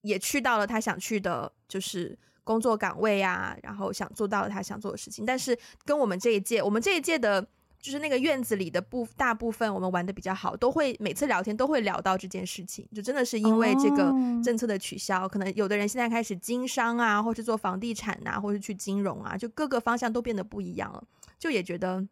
[0.00, 2.18] 也去到了她想去的，就是。
[2.44, 7.46] 工作岗位啊，然后想做到了他想做的事情，但是跟我们这一届，我们这一届的
[7.80, 21.02] 就是那个院子里的部大部分，我们玩的比较好，都会每次聊天都会聊到这件事情，就真的是因为这个政策的取消，哦、可能有的人现在开始经商啊，或是做房地产啊，或是去金融啊，就各个方向都变得不一样了，
[21.38, 22.06] 就也觉得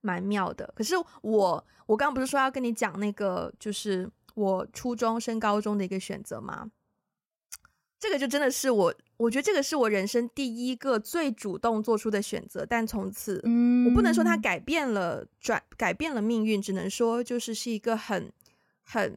[0.00, 0.72] 蛮妙的。
[0.76, 6.70] 可是我我刚刚不是说要跟你讲那个，就是我初中升高中的一个选择吗？
[7.98, 12.66] 这个就真的是我，我觉得这个是我人生第一个最主动做出的选择。
[12.66, 18.30] 但从此，嗯，我不能说它改变了转改变了命运，只能说就是是一个很
[18.82, 19.16] 很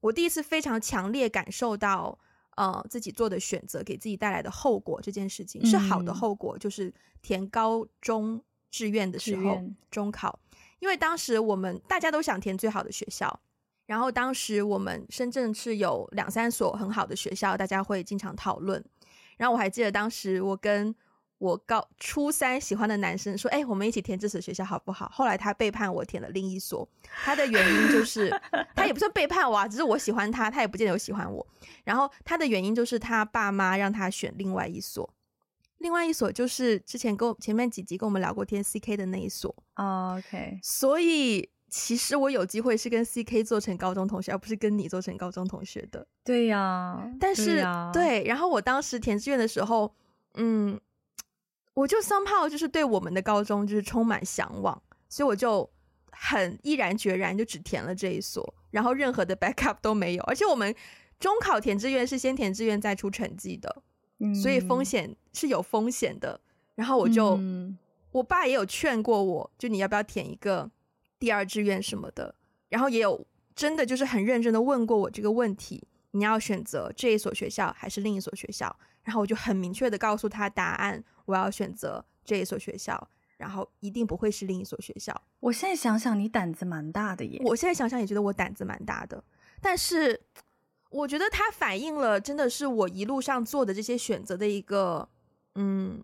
[0.00, 2.16] 我第一次非常强烈感受到，
[2.56, 8.40] 呃，自己做的选择给自己带来的后果这件事情是好的后果，就是填高中
[8.70, 10.38] 志愿的时候，中考，
[10.78, 13.40] 因为当时我们大家都想填最好的学校。
[13.90, 18.80] 然后当时我们深圳是有两三所很好的学校，大家会经常讨论。
[19.36, 20.94] 然后我还记得当时我跟
[21.38, 26.88] 我高初三喜欢的男生说：“哎，我们一起填这所学校好不好？”后来他背叛我，填了另一所。
[27.02, 28.30] 他的原因就是
[28.76, 31.44] 他也不算背叛我啊，只是我喜欢他，他也不见得有喜欢我。
[31.82, 35.12] 然后他的原因就是他爸妈让他选另外一所，
[35.78, 39.52] 另外一所就是之前跟我前面几集跟我们聊过天 CK 的那一所。
[39.74, 41.50] Oh, OK，所以。
[41.70, 46.04] 其实我有机会是跟 CK 做成高中同学，而不是跟你做成高中同学的。
[46.24, 49.94] 对呀，但是对，啊、对，然后我当时填志愿的时候，
[50.34, 50.78] 嗯，
[51.74, 55.70] 我就 somehow 就是对我们的高中就是充满向往，所以我就
[56.10, 60.22] 很毅然决然就只填了这一所，然后任何的 backup 都没有。
[60.24, 60.74] 而且我们
[61.20, 63.82] 中考填志愿是先填志愿再出成绩的，
[64.18, 66.40] 嗯、所以风险是有风险的。
[66.74, 67.78] 然后我就，嗯、
[68.10, 70.68] 我爸也有劝过我，就你要不要填一个。
[71.20, 72.34] 第二志愿什么的，
[72.70, 78.74] 然后也有真的就是很认真的问过我这个问题：你要选择这一所学校还是另一所学校？
[79.02, 85.14] 然后我就很明确的告诉他答案：我要选择这一所学校，然后一定不会是另一所学校。
[85.40, 87.40] 我现在想想，你胆子蛮大的耶！
[87.44, 89.22] 我现在想想也觉得我胆子蛮大的，
[89.60, 90.18] 但是
[90.90, 95.08] 我觉得它反映了真的是我一路上做的这些选择的一个
[95.54, 96.02] 嗯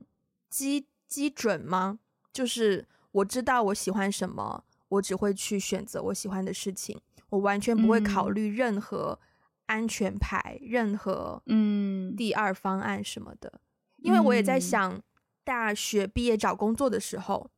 [0.50, 1.98] 基基准吗？
[2.32, 4.64] 就是我知道我喜欢什么。
[4.88, 6.98] 我只会去选择我喜欢的事情，
[7.30, 9.18] 我完全不会考虑任何
[9.66, 13.60] 安全牌、嗯、任何嗯第二方案什么的。
[13.96, 15.02] 因为我也在想，
[15.42, 17.50] 大学毕业找工作的时候，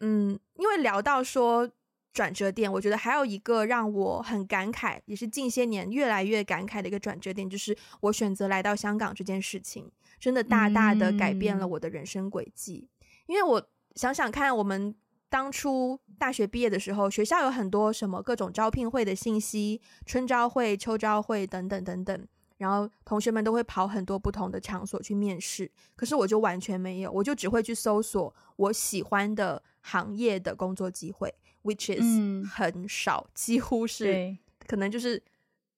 [0.00, 1.70] 嗯，因为聊到说
[2.12, 12.88] 转折点，我觉得还有一个让我很感慨，也是近些年越来越感慨的一个转折点，就是我选择来到香港这件事情，真的大大的改变了我的人生轨迹。
[13.00, 14.96] 嗯、因为我想想看，我们。
[15.34, 25.68] 当初大学毕业的时候，学校有很多什么各种招聘会的信息，春招会、秋招会等等等等，然后同学们都会跑很多不同的场所去面试。
[25.96, 35.20] 可是我就完全没有，我就只会去搜索我喜欢的行业的工作机会，which is 很少，嗯、几乎是可能就是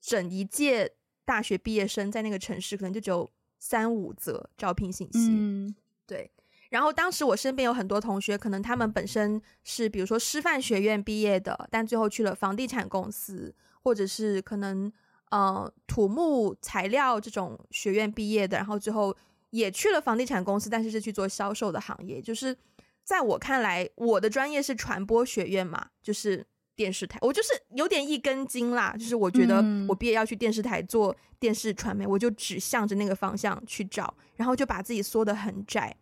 [0.02, 0.92] 整一届
[1.24, 3.26] 大学毕业生在那个城市，可能就只有
[3.58, 5.30] 三五则招聘信息。
[5.30, 5.74] 嗯、
[6.06, 6.30] 对。
[6.70, 14.92] 然后当时我身边有很多同学，可能他们本身是比如说师范学院毕业的，但最后去了房地产公司，或者是可能
[15.30, 19.16] 呃土木材料这种学院毕业的，然后最后
[19.50, 22.20] 也去了房地产公司，但是是去做销售的行业。
[22.20, 22.56] 就是
[23.04, 28.94] 在我看来，我的专业是传播学院嘛，就是电视台，我就是有点一根筋啦。
[28.98, 35.96] 就是我觉得我毕业要去电视台做电视传媒，我就只向着那个方向去找，然后就把自己缩得很窄。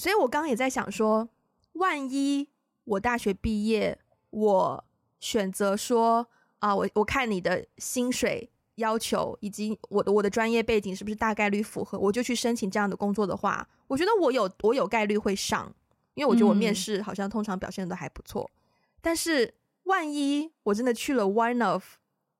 [0.00, 1.28] 所以我刚刚也在想说，
[1.72, 2.48] 万一
[2.84, 3.98] 我大学毕业，
[4.30, 4.84] 我
[5.18, 6.26] 选择说
[6.60, 15.70] 啊，我我看你的薪水要求以及我的我的专业背景是不是大概率符合，我就去申请这样的工作的话，我觉得我有我有概率会上，
[16.14, 18.50] 因为我觉得我面试好像通常表现的都还不错。
[18.54, 18.56] 嗯、
[19.02, 21.84] 但是万一我真的去了 one of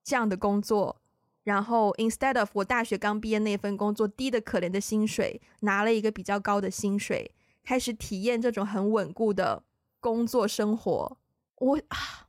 [0.03, 0.99] 这样的工作，
[1.43, 7.31] 然后 instead of 我大学刚毕业那份工作低的可怜的薪水，拿了一个比较高的薪水。
[7.63, 9.63] 开始体验这种很稳固的
[9.99, 11.17] 工作生活，
[11.57, 12.27] 我啊，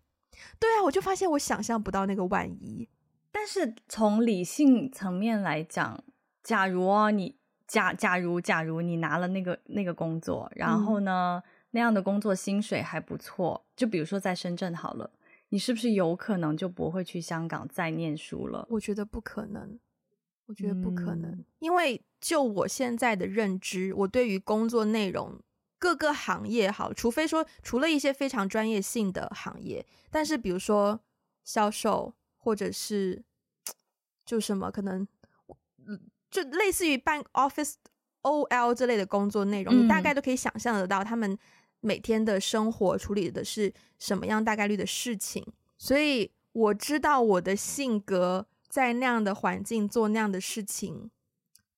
[0.58, 2.88] 对啊，我就发现我想象不到那个万一。
[3.30, 6.04] 但是从理性层面来讲，
[6.42, 15.10] 假如啊，你假假如假如你拿了那个那个工作，然后呢，嗯，那样的工作薪水还不错，就比如说在深圳好了，
[15.48, 18.66] 你是不是有可能就不会去香港再念书了？
[18.70, 19.78] 我觉得不可能。
[20.52, 25.40] 我觉得不可能，嗯、因为就我现在的认知，我对于工作内容
[25.78, 31.00] 各个行业好，除非说除了一些非常专业性的行业，但是比如说
[31.42, 33.22] 销售或者是
[34.26, 35.08] 就什么可能，
[36.30, 37.74] 就类似于办 office
[38.20, 41.36] OL 这类的工作内容，嗯、你大概都可以想象得到，他们
[41.80, 45.44] 每天的生活处理的是什么样大概率的事情，
[45.78, 51.10] 所以我知道我的性格在那样的环境做那样的事情，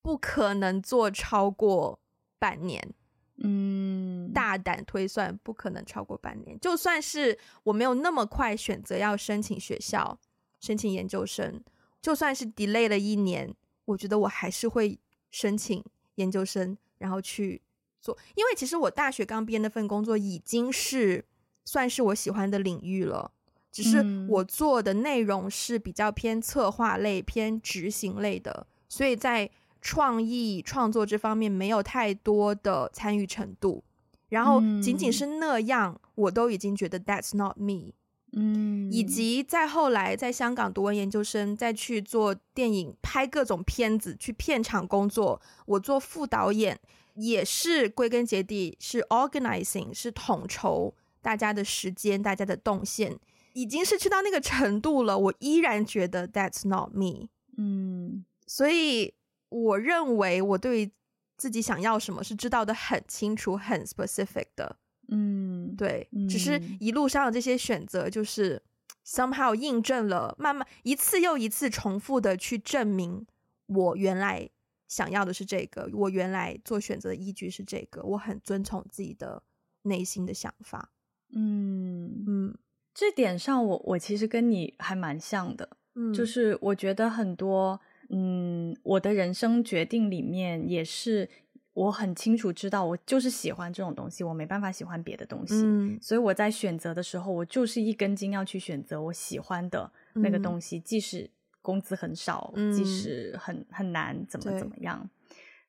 [0.01, 1.99] 不可能做超过
[2.39, 2.93] 半年。
[3.39, 6.57] 嗯，大胆推算，不可能超过半年。
[6.57, 10.17] 就算是我没有那么快选择要申请学校、
[10.61, 11.61] 申请研究生，
[12.01, 14.97] 就算是 delay 了一年，我觉得我还是会
[15.31, 15.83] 申请
[16.15, 17.61] 研究生，然后去
[17.99, 18.17] 做。
[18.35, 21.25] 因为其实我大学刚毕业那份工作已经是
[21.65, 23.33] 算是我喜欢的领域了，
[23.75, 29.51] 只是我做的内容是比较偏策划类、偏执行类的，所以在。
[29.87, 33.83] 创意创作这方面没有太多的参与程度，
[34.29, 37.93] 然后仅仅是那样，嗯、我都已经觉得 that's not me。
[38.31, 46.79] 嗯，以及在后来在香港读完研究生，再去做电影拍各种片子，去片场工作，我做副导演
[47.13, 53.15] 也是归根结底是 organizing，是统筹大家的时间，大家的动线，
[53.55, 57.29] 已经是去到那个程度了，我依然觉得 that's not me。
[57.57, 59.15] 嗯，所以。
[59.49, 60.91] 我认为我对
[61.37, 64.75] 自己想要什么是知道的很清楚、很 specific 的，
[65.07, 68.61] 嗯，对，嗯、只是一路上的这些选择，就是
[69.05, 73.25] somehow 印证了，慢慢一次又一次重复的去证明
[73.67, 74.49] 我原来
[74.89, 79.41] 想要的是这个，我原来做选择的依据是这个，我很遵从自己的
[79.83, 80.91] 内心的想法，
[81.33, 82.25] 嗯。
[82.27, 82.57] 嗯，
[82.95, 87.79] 这点上我我其实跟你还蛮像的，嗯，就是我觉得很多。
[88.09, 91.27] 嗯，我的人生决定里面也是，
[91.73, 95.55] 我很清楚知道，我就是喜欢这种东西，我没办法喜欢别的东西。
[95.55, 101.27] 嗯，所以我在选择的时候，我就是一根筋要去选择我喜欢的那个东西，嗯，即使
[101.63, 105.09] 工资很少，嗯，即使很很难，怎么怎么样。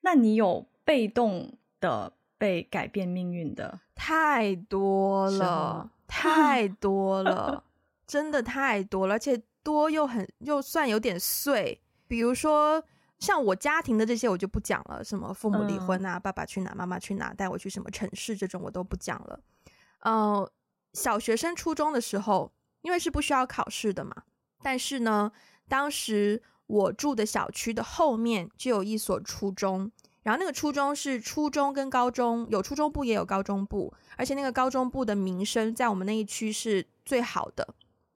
[0.03, 7.64] 那你有被动的被改变命运的太多了，太 多了，
[8.07, 11.80] 真的太多了，而且多又很又算有点碎。
[12.07, 12.82] 比如说，
[13.18, 15.02] 像我家庭的这些，我就不讲了。
[15.02, 19.40] 什么父母离婚啊，嗯、爸爸去哪，妈妈去哪，带我去什么城市，这种我都不讲了。
[20.00, 20.48] 呃，
[20.92, 22.52] 小学生初中的时候，
[22.82, 24.14] 因为是不需要考试的嘛，
[24.62, 25.32] 但是呢，
[25.68, 29.90] 当时我住的小区的后面就有一所初中，
[30.27, 37.66] 然后那个初中是初中跟高中，有初中部也有高中部，而且那个高中部的名声在我们那一区是最好的。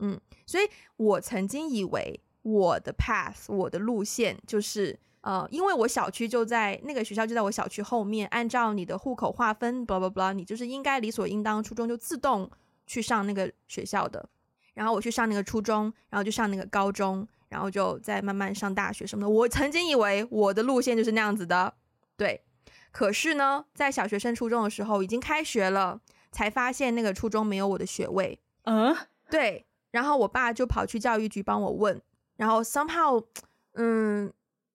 [0.01, 0.65] 嗯，所以
[0.97, 2.21] 我曾经以为。
[2.43, 12.51] 我的 path，我的路线就是，呃，因为我小区就在那个学校就在我小区后面，按照你的户口划分，blah blah blah，你就是应该理所应当，初中就自动
[12.87, 14.27] 去上那个学校的。
[14.73, 19.29] 然后我去上那个初中，然后就上那个高中，然后就再慢慢上大学什么的。
[19.29, 21.75] 我曾经以为我的路线就是那样子的，
[22.21, 22.43] 对。
[22.93, 26.01] 可是呢，在小学升初中的时候，已经开学了，
[26.31, 28.39] 才发现那个初中没有我的学位。
[28.65, 28.95] 嗯，
[29.31, 29.65] 对。
[29.93, 31.99] 然后我爸就跑去教育局帮我问。
[32.37, 33.25] 然后 somehow，
[33.75, 34.31] 嗯，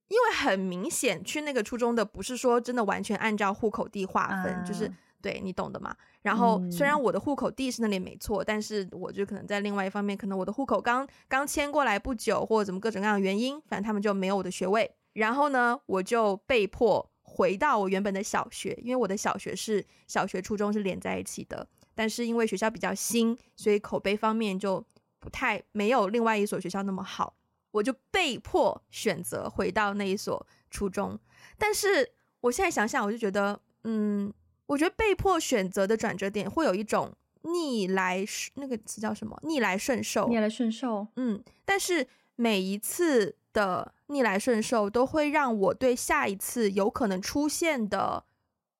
[0.07, 4.91] 因为很明显去那个初中的不是说真的完全按照户口地划分，嗯、就是
[5.21, 5.95] 对你懂的嘛。
[6.21, 14.95] 然后虽然我的户口地是那里没错，嗯、但是我就可能在另外一方面，可能我的户口刚刚迁过来不久，或者怎么各种各样的原因，反正他们就没有我的学位。
[15.13, 24.81] 然后呢，我就被迫回到我原本的小学，因为我的小学是小学初中是连在一起的，但是因为学校比较新，所以口碑方面就
[25.19, 27.35] 不太没有另外一所学校那么好。
[27.71, 31.19] 我就被迫选择回到那一所初中，
[31.57, 32.09] 但是
[32.39, 34.33] 我现在想想，我就觉得，嗯，
[34.67, 38.23] 我觉得被迫选择的转折点会有一种逆来，
[38.53, 39.37] 那个词叫什么？
[39.43, 40.29] 逆来顺受。
[40.29, 41.05] 逆来顺受。
[41.17, 42.07] 嗯，但是
[42.37, 48.25] 每一次的逆来顺受都会让我对下一次有可能出现的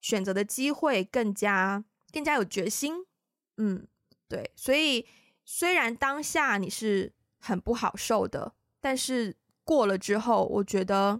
[0.02, 3.06] 选择的机会更加更加有决心。
[3.58, 3.88] 嗯，
[4.28, 5.08] 对，所以
[5.46, 8.54] 虽然当下你是很不好受的。
[8.82, 11.20] 但是过了之后，我觉得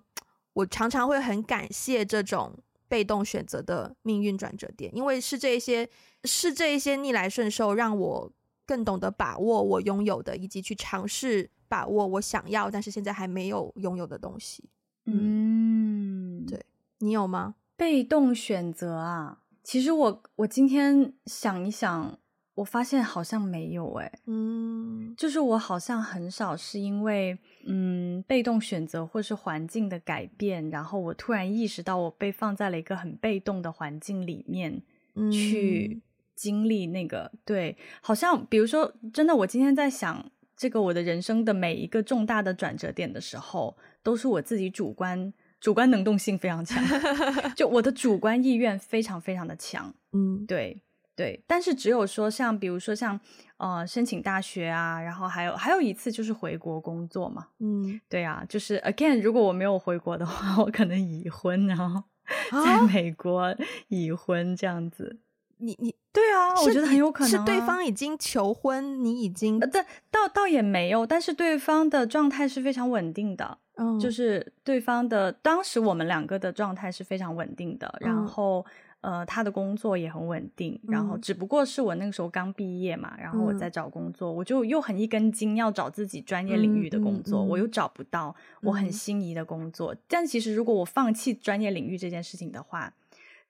[0.54, 2.54] 我常常会很感谢这种
[2.88, 5.90] 被动选择的命运转折点，因为是这些
[6.26, 8.32] 是这一些逆来顺受，让我
[8.66, 14.70] 更懂得把握我拥有的，以及去尝试把握我想要但是现在还没有拥有的东西。
[15.06, 16.66] 嗯，嗯对，
[17.00, 17.56] 你有吗？
[17.76, 22.18] 被动选择啊，其实我我今天想一想。
[22.56, 34.82] 我发现好像没有诶，嗯，就是我好像很少是因为嗯被动选择或是环境的改变，然后我突然意识到我被放在了一个很被动的环境里面
[35.30, 36.02] 去
[36.36, 46.84] 经历那个，嗯，对，好像比如说真的，我今天在想这个我的人生的每一个重大的转折点的时候，都是我自己主观主观能动性非常强，
[47.56, 50.82] 就我的主观意愿非常非常的强， 嗯，对。
[51.18, 53.18] 对，但是只有说像比如说像
[53.56, 62.04] 呃申请大学啊，然后还有还有一次就是回国工作嘛，嗯，对啊，就是 again 如果我没有回国的话，我可能已婚，然后
[62.66, 63.56] 在美国
[63.88, 65.22] 已婚这样子。
[65.66, 67.60] 你你对啊，我觉得很有可能、啊、是对。
[67.66, 78.66] 方已经求婚，你已经，但倒倒也没有，但是对方的状态是非常稳定的，嗯，就是对方的当时我们两个的状态是非常稳定的，嗯、然后
[79.02, 87.66] 呃他的工作也很稳定，嗯、然后只不过是我那个时候刚毕业嘛，然后我在找工作，嗯、我就又很一根筋要找自己专业领域的工作，我又。
[87.68, 92.94] 找不到我很心仪的工作，嗯、但其实如果我放弃专业领域这件事情的话。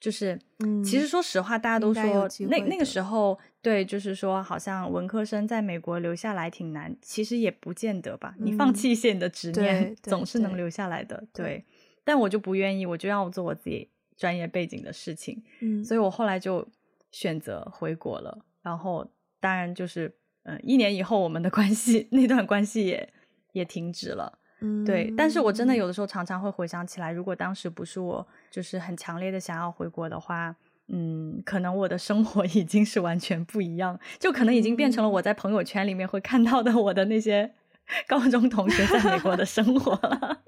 [0.05, 8.35] 就是，嗯，其实说实话，大家都说那那个时候，对，就是说，好像文科生在美国留下来挺难，其实也不见得吧。
[8.37, 11.23] 嗯、你放弃一些你的执念，总是能留下来的。
[11.33, 11.65] 对，
[12.03, 15.41] 但我就不愿意，我就要做我自己专业背景的事情。
[15.61, 16.67] 嗯，所以我后来就
[17.11, 18.45] 选择回国了。
[18.61, 23.11] 然后，当然就是，嗯，一年以后，我们的关系 那段关系也
[23.53, 24.37] 也停止了。
[24.85, 30.55] 对，但是我真的有的时候常常会回想起来，如果当时不是我就是很强烈的想要回国的话，
[30.87, 37.51] 嗯，可能我的生活 已经是完全不一样，就可能已经变成了我在朋友圈里面会看到的我的那些
[38.07, 40.41] 高中同学在美国的生活了。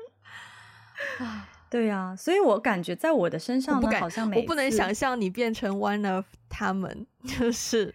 [1.70, 7.94] 对呀、啊，所以我感觉在我的身上呢，好像没，我不能想象你变成 one of 他们，就是。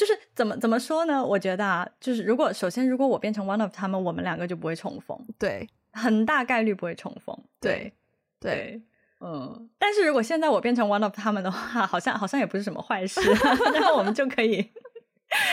[0.00, 1.22] 就是怎么怎么说呢？
[1.22, 7.92] 我觉得啊，就是如果首先如果我变成 one of 他们，我们两个就不会重逢，对，很大概率不会重逢，对，
[8.40, 8.82] 对，对，
[9.20, 9.68] 嗯。
[9.78, 13.20] 但是如果现在我变成 one of 他们的话，好像好像也不是什么坏事，
[13.74, 14.56] 然后我们就可以，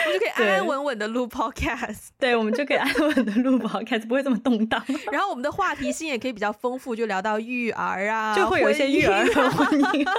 [0.06, 4.82] 我们就可以安安稳稳的录 podcast，对，我们就可以安稳的录 podcast，不会这么动荡。
[5.12, 10.08] 然后我们的话题性也可以比较丰富，就聊到育儿啊，就会有一些育儿和婚姻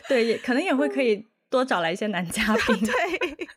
[0.08, 1.26] 对，也可能也会可以。
[1.50, 3.48] 多找来一些男嘉 宾，对，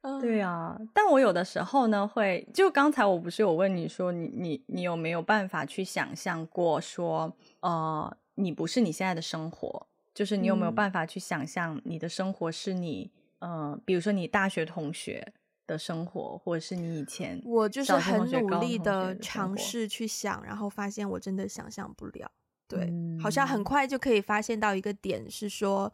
[0.20, 0.78] 对啊。
[0.94, 15.32] 但我有的时候呢，会就刚才我不是有问你说，你你你有没有办法去想象过说，呃，你不是你现在的生活，就是你有没有办法去想象你的生活是你，呃，比如说你大学同学
[15.66, 22.30] 的生活，或者是你以前，我就是很努力的尝试去想，然后发现我真的想象不了。
[22.70, 25.92] 对，嗯、好像很快就可以发现到一个点，是说，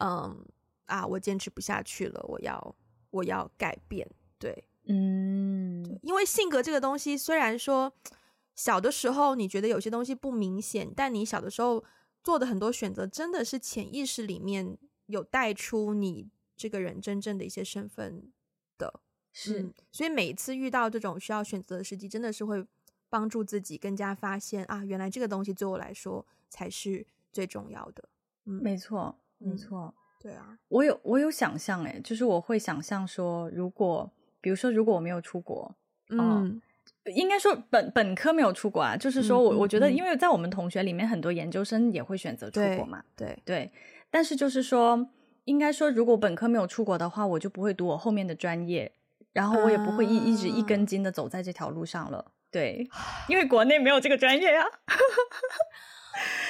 [0.00, 0.44] 嗯
[0.86, 2.74] 啊，我坚持不下去了，我要
[3.10, 4.04] 我要改变。
[4.36, 7.92] 对，嗯，因为性格这个东西，虽然说
[8.56, 11.84] 小的时候你觉得有些东西不明显，但你小的时候
[12.24, 18.32] 做的很多选择，真的是潜意识里面有带出你这个人真正的一些身份
[18.76, 19.00] 的。
[19.32, 22.66] 是、嗯，所以每一次遇到这种需要选择的时机，真的是会。
[23.10, 28.04] 帮助自己更加发现啊，原来这个东西对我来说才是最重要的。
[28.46, 35.74] 嗯，没错，没错，嗯，对啊，我有我有想象，诶，就是我会想象说，如果比如说，如果我没有出国，
[36.10, 36.60] 嗯，
[37.04, 43.72] 呃，应该说本本科没有出国啊，就是说我，嗯，我觉得，因为在我们同学里面，很多研究生也会选择出国嘛，对对，对，
[44.10, 45.08] 但是就是说，
[45.44, 48.90] 应该说，如果本科没有出国的话，我就不会读我后面的专业，
[49.32, 52.32] 然后我也不会一一直一根筋的走在这条路上了。
[52.50, 52.88] 对，
[53.28, 54.64] 因为国内没有这个专业啊。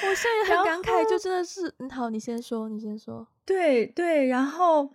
[0.02, 3.26] 我现在也很感慨，就真的是，嗯，好，你先说，你先说。
[3.44, 4.90] 对对，然后，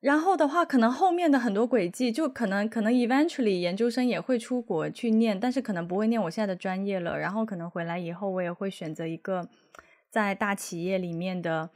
[0.00, 7.16] 然后的话，可能后面的很多轨迹，就可能可能 eventually 研究生也会出国去念，但是可能不会念我现在的专业了。
[7.16, 9.48] 然后可能回来以后，我也会选择一个
[10.10, 11.70] 在大企业里面的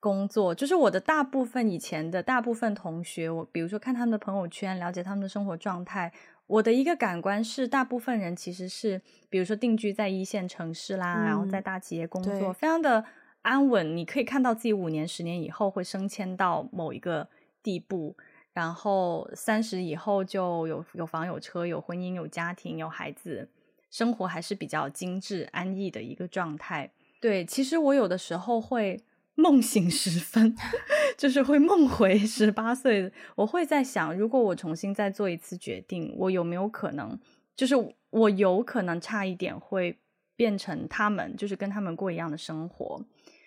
[0.00, 0.54] 工作。
[0.54, 6.10] 就是我的大部分以前的大部分同学，我比如说看他们的朋友圈，了解他们的生活状态。
[6.52, 9.00] 我的一个感官是，大部分人其实是，
[9.30, 13.02] 比如说定居在一线城市啦，嗯、然后在大企业工作，非常的
[13.40, 13.96] 安稳。
[13.96, 17.26] 你可以看到自己五年、十年以后会升迁到某一个
[17.62, 18.14] 地步，
[18.52, 23.48] 然后三十以后就有有房有车、有婚姻、有家庭、有孩子，
[23.90, 26.90] 生活还是比较精致安逸的一个状态。
[27.18, 29.02] 对，其实我有的时候会。
[29.34, 30.54] 梦醒时分，
[31.16, 33.10] 就是会梦回十八岁。
[33.34, 37.18] 我会在想，如果我重新再做一次决定，我有没有可能，
[37.56, 37.74] 就是
[38.10, 39.98] 我有可能差一点会
[40.36, 43.02] 变成他们，就是跟他们过一样的生活。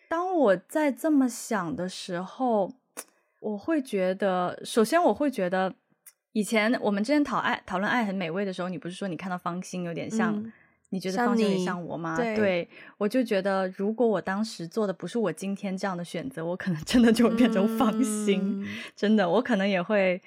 [0.10, 2.72] 当我在这么想的时候，
[3.40, 5.74] 我会觉得，首先我会觉得，
[6.32, 10.52] 以前我们之前讨爱讨论爱很美味的时候，你不是说你看到方心有点像。
[10.90, 12.16] 你觉得方心也像我吗？
[12.16, 18.62] 对，对，我就觉得，如果我当时做的不是我今天这样的选择，我可能真的就会变成方心。
[18.62, 20.22] 嗯、真的，我可能也会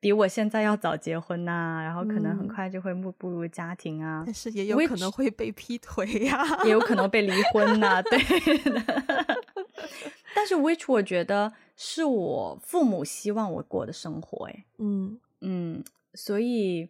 [0.00, 4.22] 比我现在要早结婚呐、啊，然后可能很快就会步步入家庭啊。
[4.24, 8.02] 但是也有可能会被劈腿呀、啊，也有可能被离婚呐、啊。
[8.02, 8.18] 对，
[10.34, 15.82] 但是 which 我觉得是我父母希望我过的生活，哎，嗯嗯，
[16.14, 16.88] 所以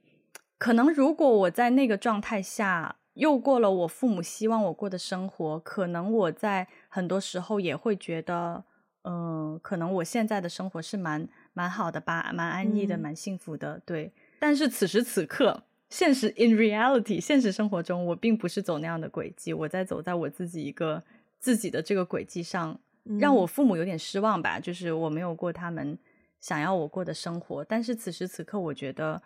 [0.58, 8.64] 可能如果我在那个状态下又过了我父母希望我过的生活，可能我在很多时候也会觉得，
[9.02, 14.12] 嗯、呃，可能我现在的生活是蛮蛮好的吧，蛮安逸的，蛮幸福的，对。
[14.38, 15.64] 但是此时此刻。
[15.90, 21.00] 现实 in reality，现实生活中，我并不是走那样的轨迹，我在走在我自己一个
[21.38, 22.76] 自己的这个轨迹上，
[23.20, 24.58] 让我父母有点失望吧。
[24.58, 25.96] 就是我没有过他们
[26.40, 29.22] 想要我过的生活，但是此时此刻，我觉得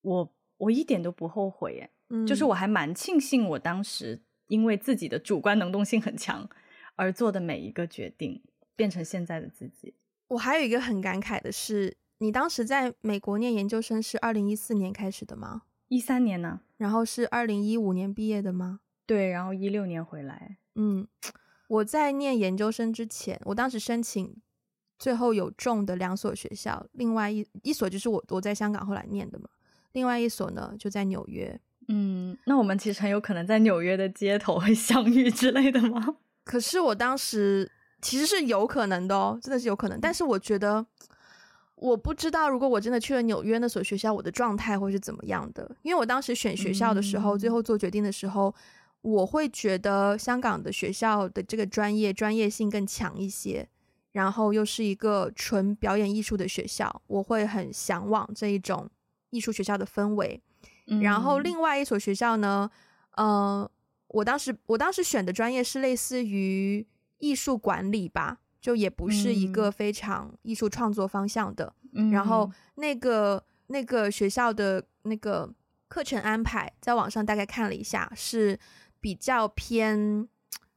[0.00, 1.90] 我我一点都不后悔耶。
[2.12, 6.46] 嗯，就是我还蛮庆幸我当时因为自己的主观能动性很强
[6.94, 8.42] 而做的每一个决定，
[8.76, 9.94] 变成现在的自己。
[10.28, 15.62] 我还有一个很感慨的是，你当时在美国念研究生是二零一四年开始的吗？
[15.88, 18.80] 一三年呢，然后是二零一五年毕业的吗？
[19.06, 20.58] 对，然后一六年回来。
[20.74, 21.08] 嗯，
[21.68, 24.36] 我在念研究生之前，我当时申请
[24.98, 29.48] 最后有中的两所学校，另外一一所就是我我在香港后来念的嘛，
[29.92, 31.58] 另外一所呢就在纽约。
[31.88, 36.16] 嗯，那我们其实很有可能在纽约的街头会 相遇之类的吗？
[36.44, 37.70] 可是我当时
[38.00, 40.86] 其实是有可能的哦，真的是有可能，但是我觉得。
[41.74, 45.68] 我不知道，如果我真的去了纽约那所学校，我的状态会是怎么样的？
[45.82, 48.54] 因为我当时选学校的时候，嗯、最后做决定的时候，
[49.00, 53.68] 我会觉得香港的学校的这个专业专业性更强一些，
[54.12, 58.88] 然后又是一个纯表演艺术的学校，我会很向往这一种
[59.30, 60.40] 艺术学校的氛围。
[60.86, 62.70] 嗯、然后另外一所学校呢，
[63.16, 63.70] 呃，
[64.08, 66.86] 我当时我当时选的专业是类似于
[67.18, 68.38] 艺术管理吧。
[68.62, 75.52] 就也不是一个非常艺术创作方向的，嗯、然后那个那个学校的那个
[75.88, 78.56] 课程安排，在网上大概看了一下，是
[79.00, 80.28] 比较偏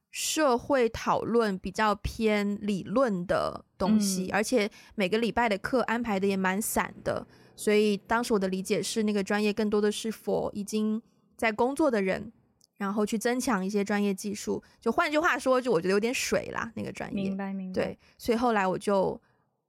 [0.10, 11.02] 社会讨论、比较偏理论的东西，嗯、而且每个礼拜的课安排的也蛮散的，所以当时我的理解是，那个专业更多的是 for 已经
[11.36, 12.32] 在工作的人。
[12.78, 17.30] 然后去增强一些专业技术，就换句话说，就我觉得有点水啦，那个专业。
[17.30, 17.74] 明白，明白。
[17.74, 19.18] 对，所以后来我就，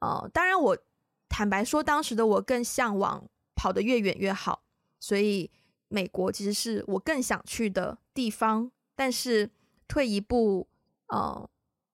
[0.00, 0.76] 呃，当然我
[1.28, 3.24] 坦白说，当时的我更向往
[3.54, 4.64] 跑得越远越好，
[4.98, 5.48] 所以
[5.86, 8.72] 美国其实是我更想去的地方。
[8.96, 9.48] 但是
[9.86, 10.66] 退一步，
[11.06, 11.48] 呃。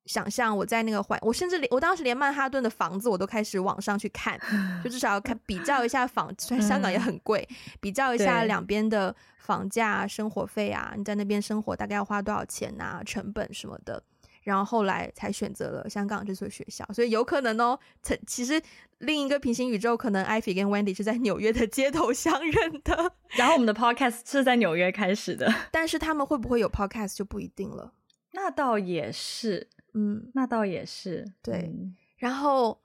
[0.07, 4.39] 想象我在那个环，我甚至连我当时连曼哈顿的房子我都开始网上去看，
[4.83, 7.49] 就至少要看比较一下房，虽然香港也很贵，
[7.81, 14.03] 比较一下两边的房价、生活费啊，你在那边生活大概要花多少钱啊，成本什么的，
[14.43, 17.79] 然后后来才选择了香港这所学校，所以有可能哦，
[18.27, 18.61] 其实
[18.99, 27.93] 另一个平行宇宙可能 Ivy 跟 Wendy 是在纽约的街头相认的， 然后我们的 Podcast 是在纽约开始的， 但是他们会不会有 Podcast 就不一定了，
[28.33, 29.69] 那倒也是。
[29.95, 31.73] 嗯，那倒也是对。
[32.17, 32.81] 然后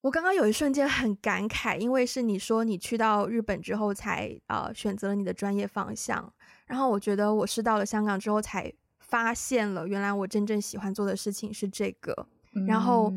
[0.00, 6.32] 我刚刚有一瞬间很感慨，因为是你说你去到日本之后才啊、呃、选择了你的专业方向，
[6.66, 12.28] 然后我觉得我是到了香港之后才发现了，原来我真正喜欢做的事情是这个。
[12.66, 13.12] 然后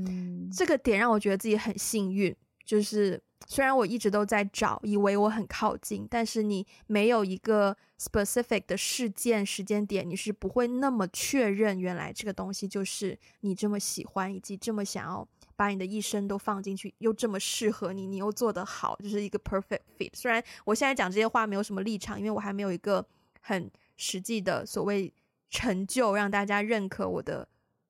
[0.51, 3.21] 这个点让我觉得自己很幸运，就是。
[3.47, 20.11] 虽然我一直都在找，以为我很靠近，但是你没有一个 specific 的事件时间点，你是不会那么确认原来这个东西就是你这么喜欢，以及这么想要把你的一生都放进去，又这么适合你，你又做得好，就是一个 perfect fit。
[20.13, 23.03] 虽然我现在讲这些话没有什么立场，因为我还没有一个
[23.41, 25.11] 很实际的所谓
[25.49, 27.47] 成就让大家认可我的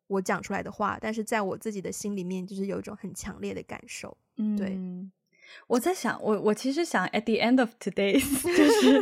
[0.08, 4.80] 我讲出来的话，但是在我自己的心里面，就是有一种很强烈的感受，嗯，对。
[5.68, 9.02] 我在想，我我其实想，at the end of today，就 是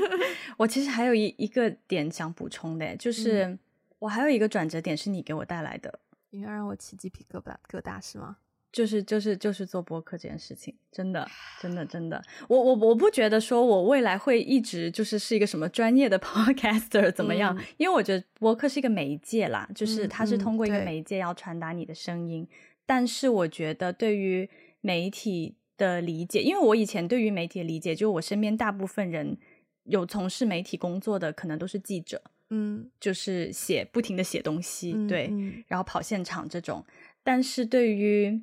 [0.58, 3.60] 我其实还有一一个点想补充的，就是、嗯、
[4.00, 6.00] 我还有一个转折点是你给我带来的，
[6.32, 8.38] 你要让我起鸡皮疙瘩疙瘩是吗？
[8.72, 11.28] 就是就是就是做播客这件事情，真的
[11.60, 22.50] 真的真的，我我我不觉得说我未来会一直就是是一个什么专业的 podcaster 怎么样，嗯、因为我觉得播客是一个媒介啦，就是它是通过一个媒介要传达你的声音，嗯嗯、
[22.86, 24.50] 但是我觉得对于
[24.82, 25.57] 媒体。
[25.78, 29.38] 的理解，因为我以前对于媒体的理解，就我身边大部分人
[29.84, 36.84] 有从事媒体工作的，可能都是记者，嗯，就是写不停的写东西，嗯、对，嗯、然后跑现场这种。
[37.24, 38.42] 但是对于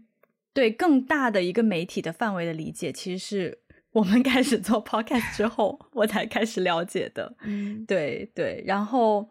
[0.53, 3.59] 对更大的一个媒体的范围的理解，其实是
[3.93, 8.63] 我们 开始做 podcast 之后，我才开始了解的，嗯，对对。
[8.67, 9.29] 然后，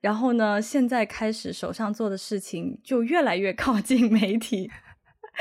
[0.00, 4.70] 然后呢，现在开始手上做的事情就越来越靠近 媒体。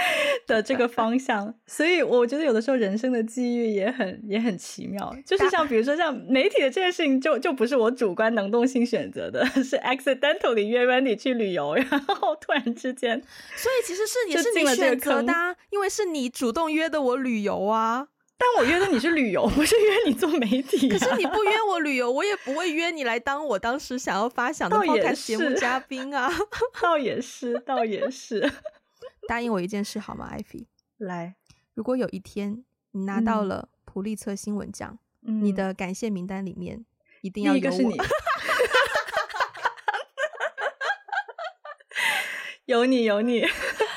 [0.48, 13.22] 的这个方向，所以我觉得有的时候人生的际遇也很也很奇妙，就是像比如说像媒体的这件事情就，就就不是我主观能动性选择的， 是 accidentally 约 Wendy 去旅游，然后突然之间，
[13.56, 18.08] 所以其实是也是你选择的啊，因为是你主动约的我旅游啊。
[18.42, 20.98] 但我约的你是旅游，不是约你做媒体啊。
[20.98, 26.32] 可是你不约我旅游，我也不会约你来当我当时想要发想的 podcast 节目嘉宾啊。
[26.82, 28.50] 倒也是，倒也是。
[29.30, 30.66] 答应我一件事好吗，艾菲？
[30.98, 31.36] 来，
[31.76, 36.84] 如果有一天你拿到了普利策新闻奖，嗯，你的感谢名单里面
[37.22, 37.76] 一定要有我。
[37.76, 37.96] 是你
[42.66, 43.44] 有你，有你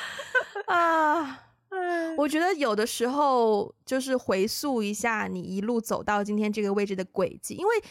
[0.69, 1.39] 啊。
[2.19, 7.83] 我觉得有的时候就是回溯一下你一路走到今天这个位置的轨迹，因为，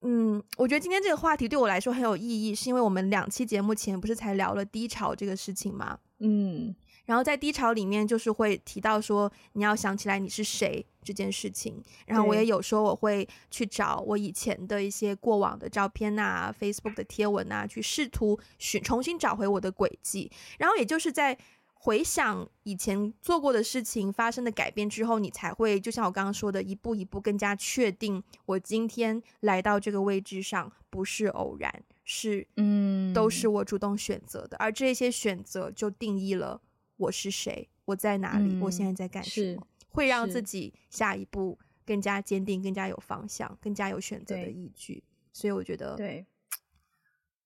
[0.00, 6.00] 嗯，我觉得今天这个话题对我来说很有意义，是因为我们两期节目前不是才聊了低潮这个事情吗？
[6.18, 6.74] 嗯，
[7.06, 21.38] 然后在低潮里面就是会提到说你要想起来你是谁这件事情，然后我也有说我会去找我以前的一些过往的照片啊、Facebook 的贴文啊，去试图寻重新找回我的轨迹，然后也就是在。
[21.76, 36.60] 回想以前做过的事情发生的改变之后，你才会就像我刚刚说的，一步一步更加确定，我今天来到这个位置上不是偶然，是嗯，都是我主动选择的，而这些选择就定义了
[36.96, 45.02] 我是谁，我在哪里，嗯、我现在在干什么，会让自己下一步更加坚定，更加有方向，更加有选择的依据。
[45.32, 46.24] 所以我觉得，对，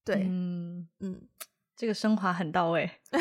[0.04, 1.22] 对，嗯嗯。
[1.76, 2.90] 这个升华很到位。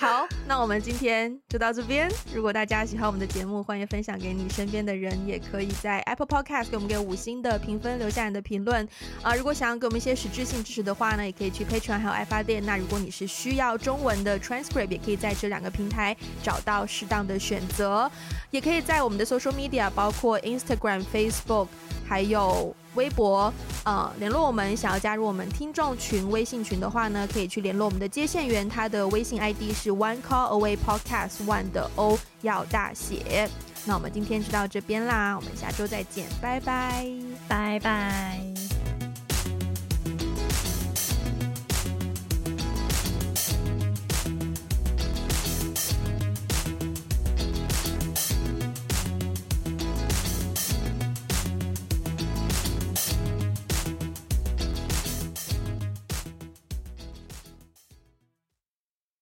[0.00, 2.10] 好，那我们今天就到这边。
[2.34, 8.88] 如果大家喜欢我们的节目，欢迎分享给你身边的人，也可以在 Apple Podcast 给我们给五星的评分，留下你的评论
[9.20, 9.34] 啊。
[9.34, 12.64] 如果想要给我们一些实质性支持的话呢，也可以去 Patreon 还有爱发电。
[12.64, 18.10] 那如果你是需要中文的 transcript，也可以在这两个平台找到适当的选择。
[18.50, 21.68] 也可以在我们的 social media，包括 Instagram、Facebook。
[22.10, 23.54] 还有微博，
[23.84, 33.48] 呃，联络我们，想要加入我们听众群微信群的话呢，可以去联络我们的接线员，他的微信 ID 是 One Call Away Podcast One 的 O 要大写。
[33.84, 37.06] 那我们今天就到这边啦，我们下周再见，拜拜，
[37.46, 38.79] 拜拜。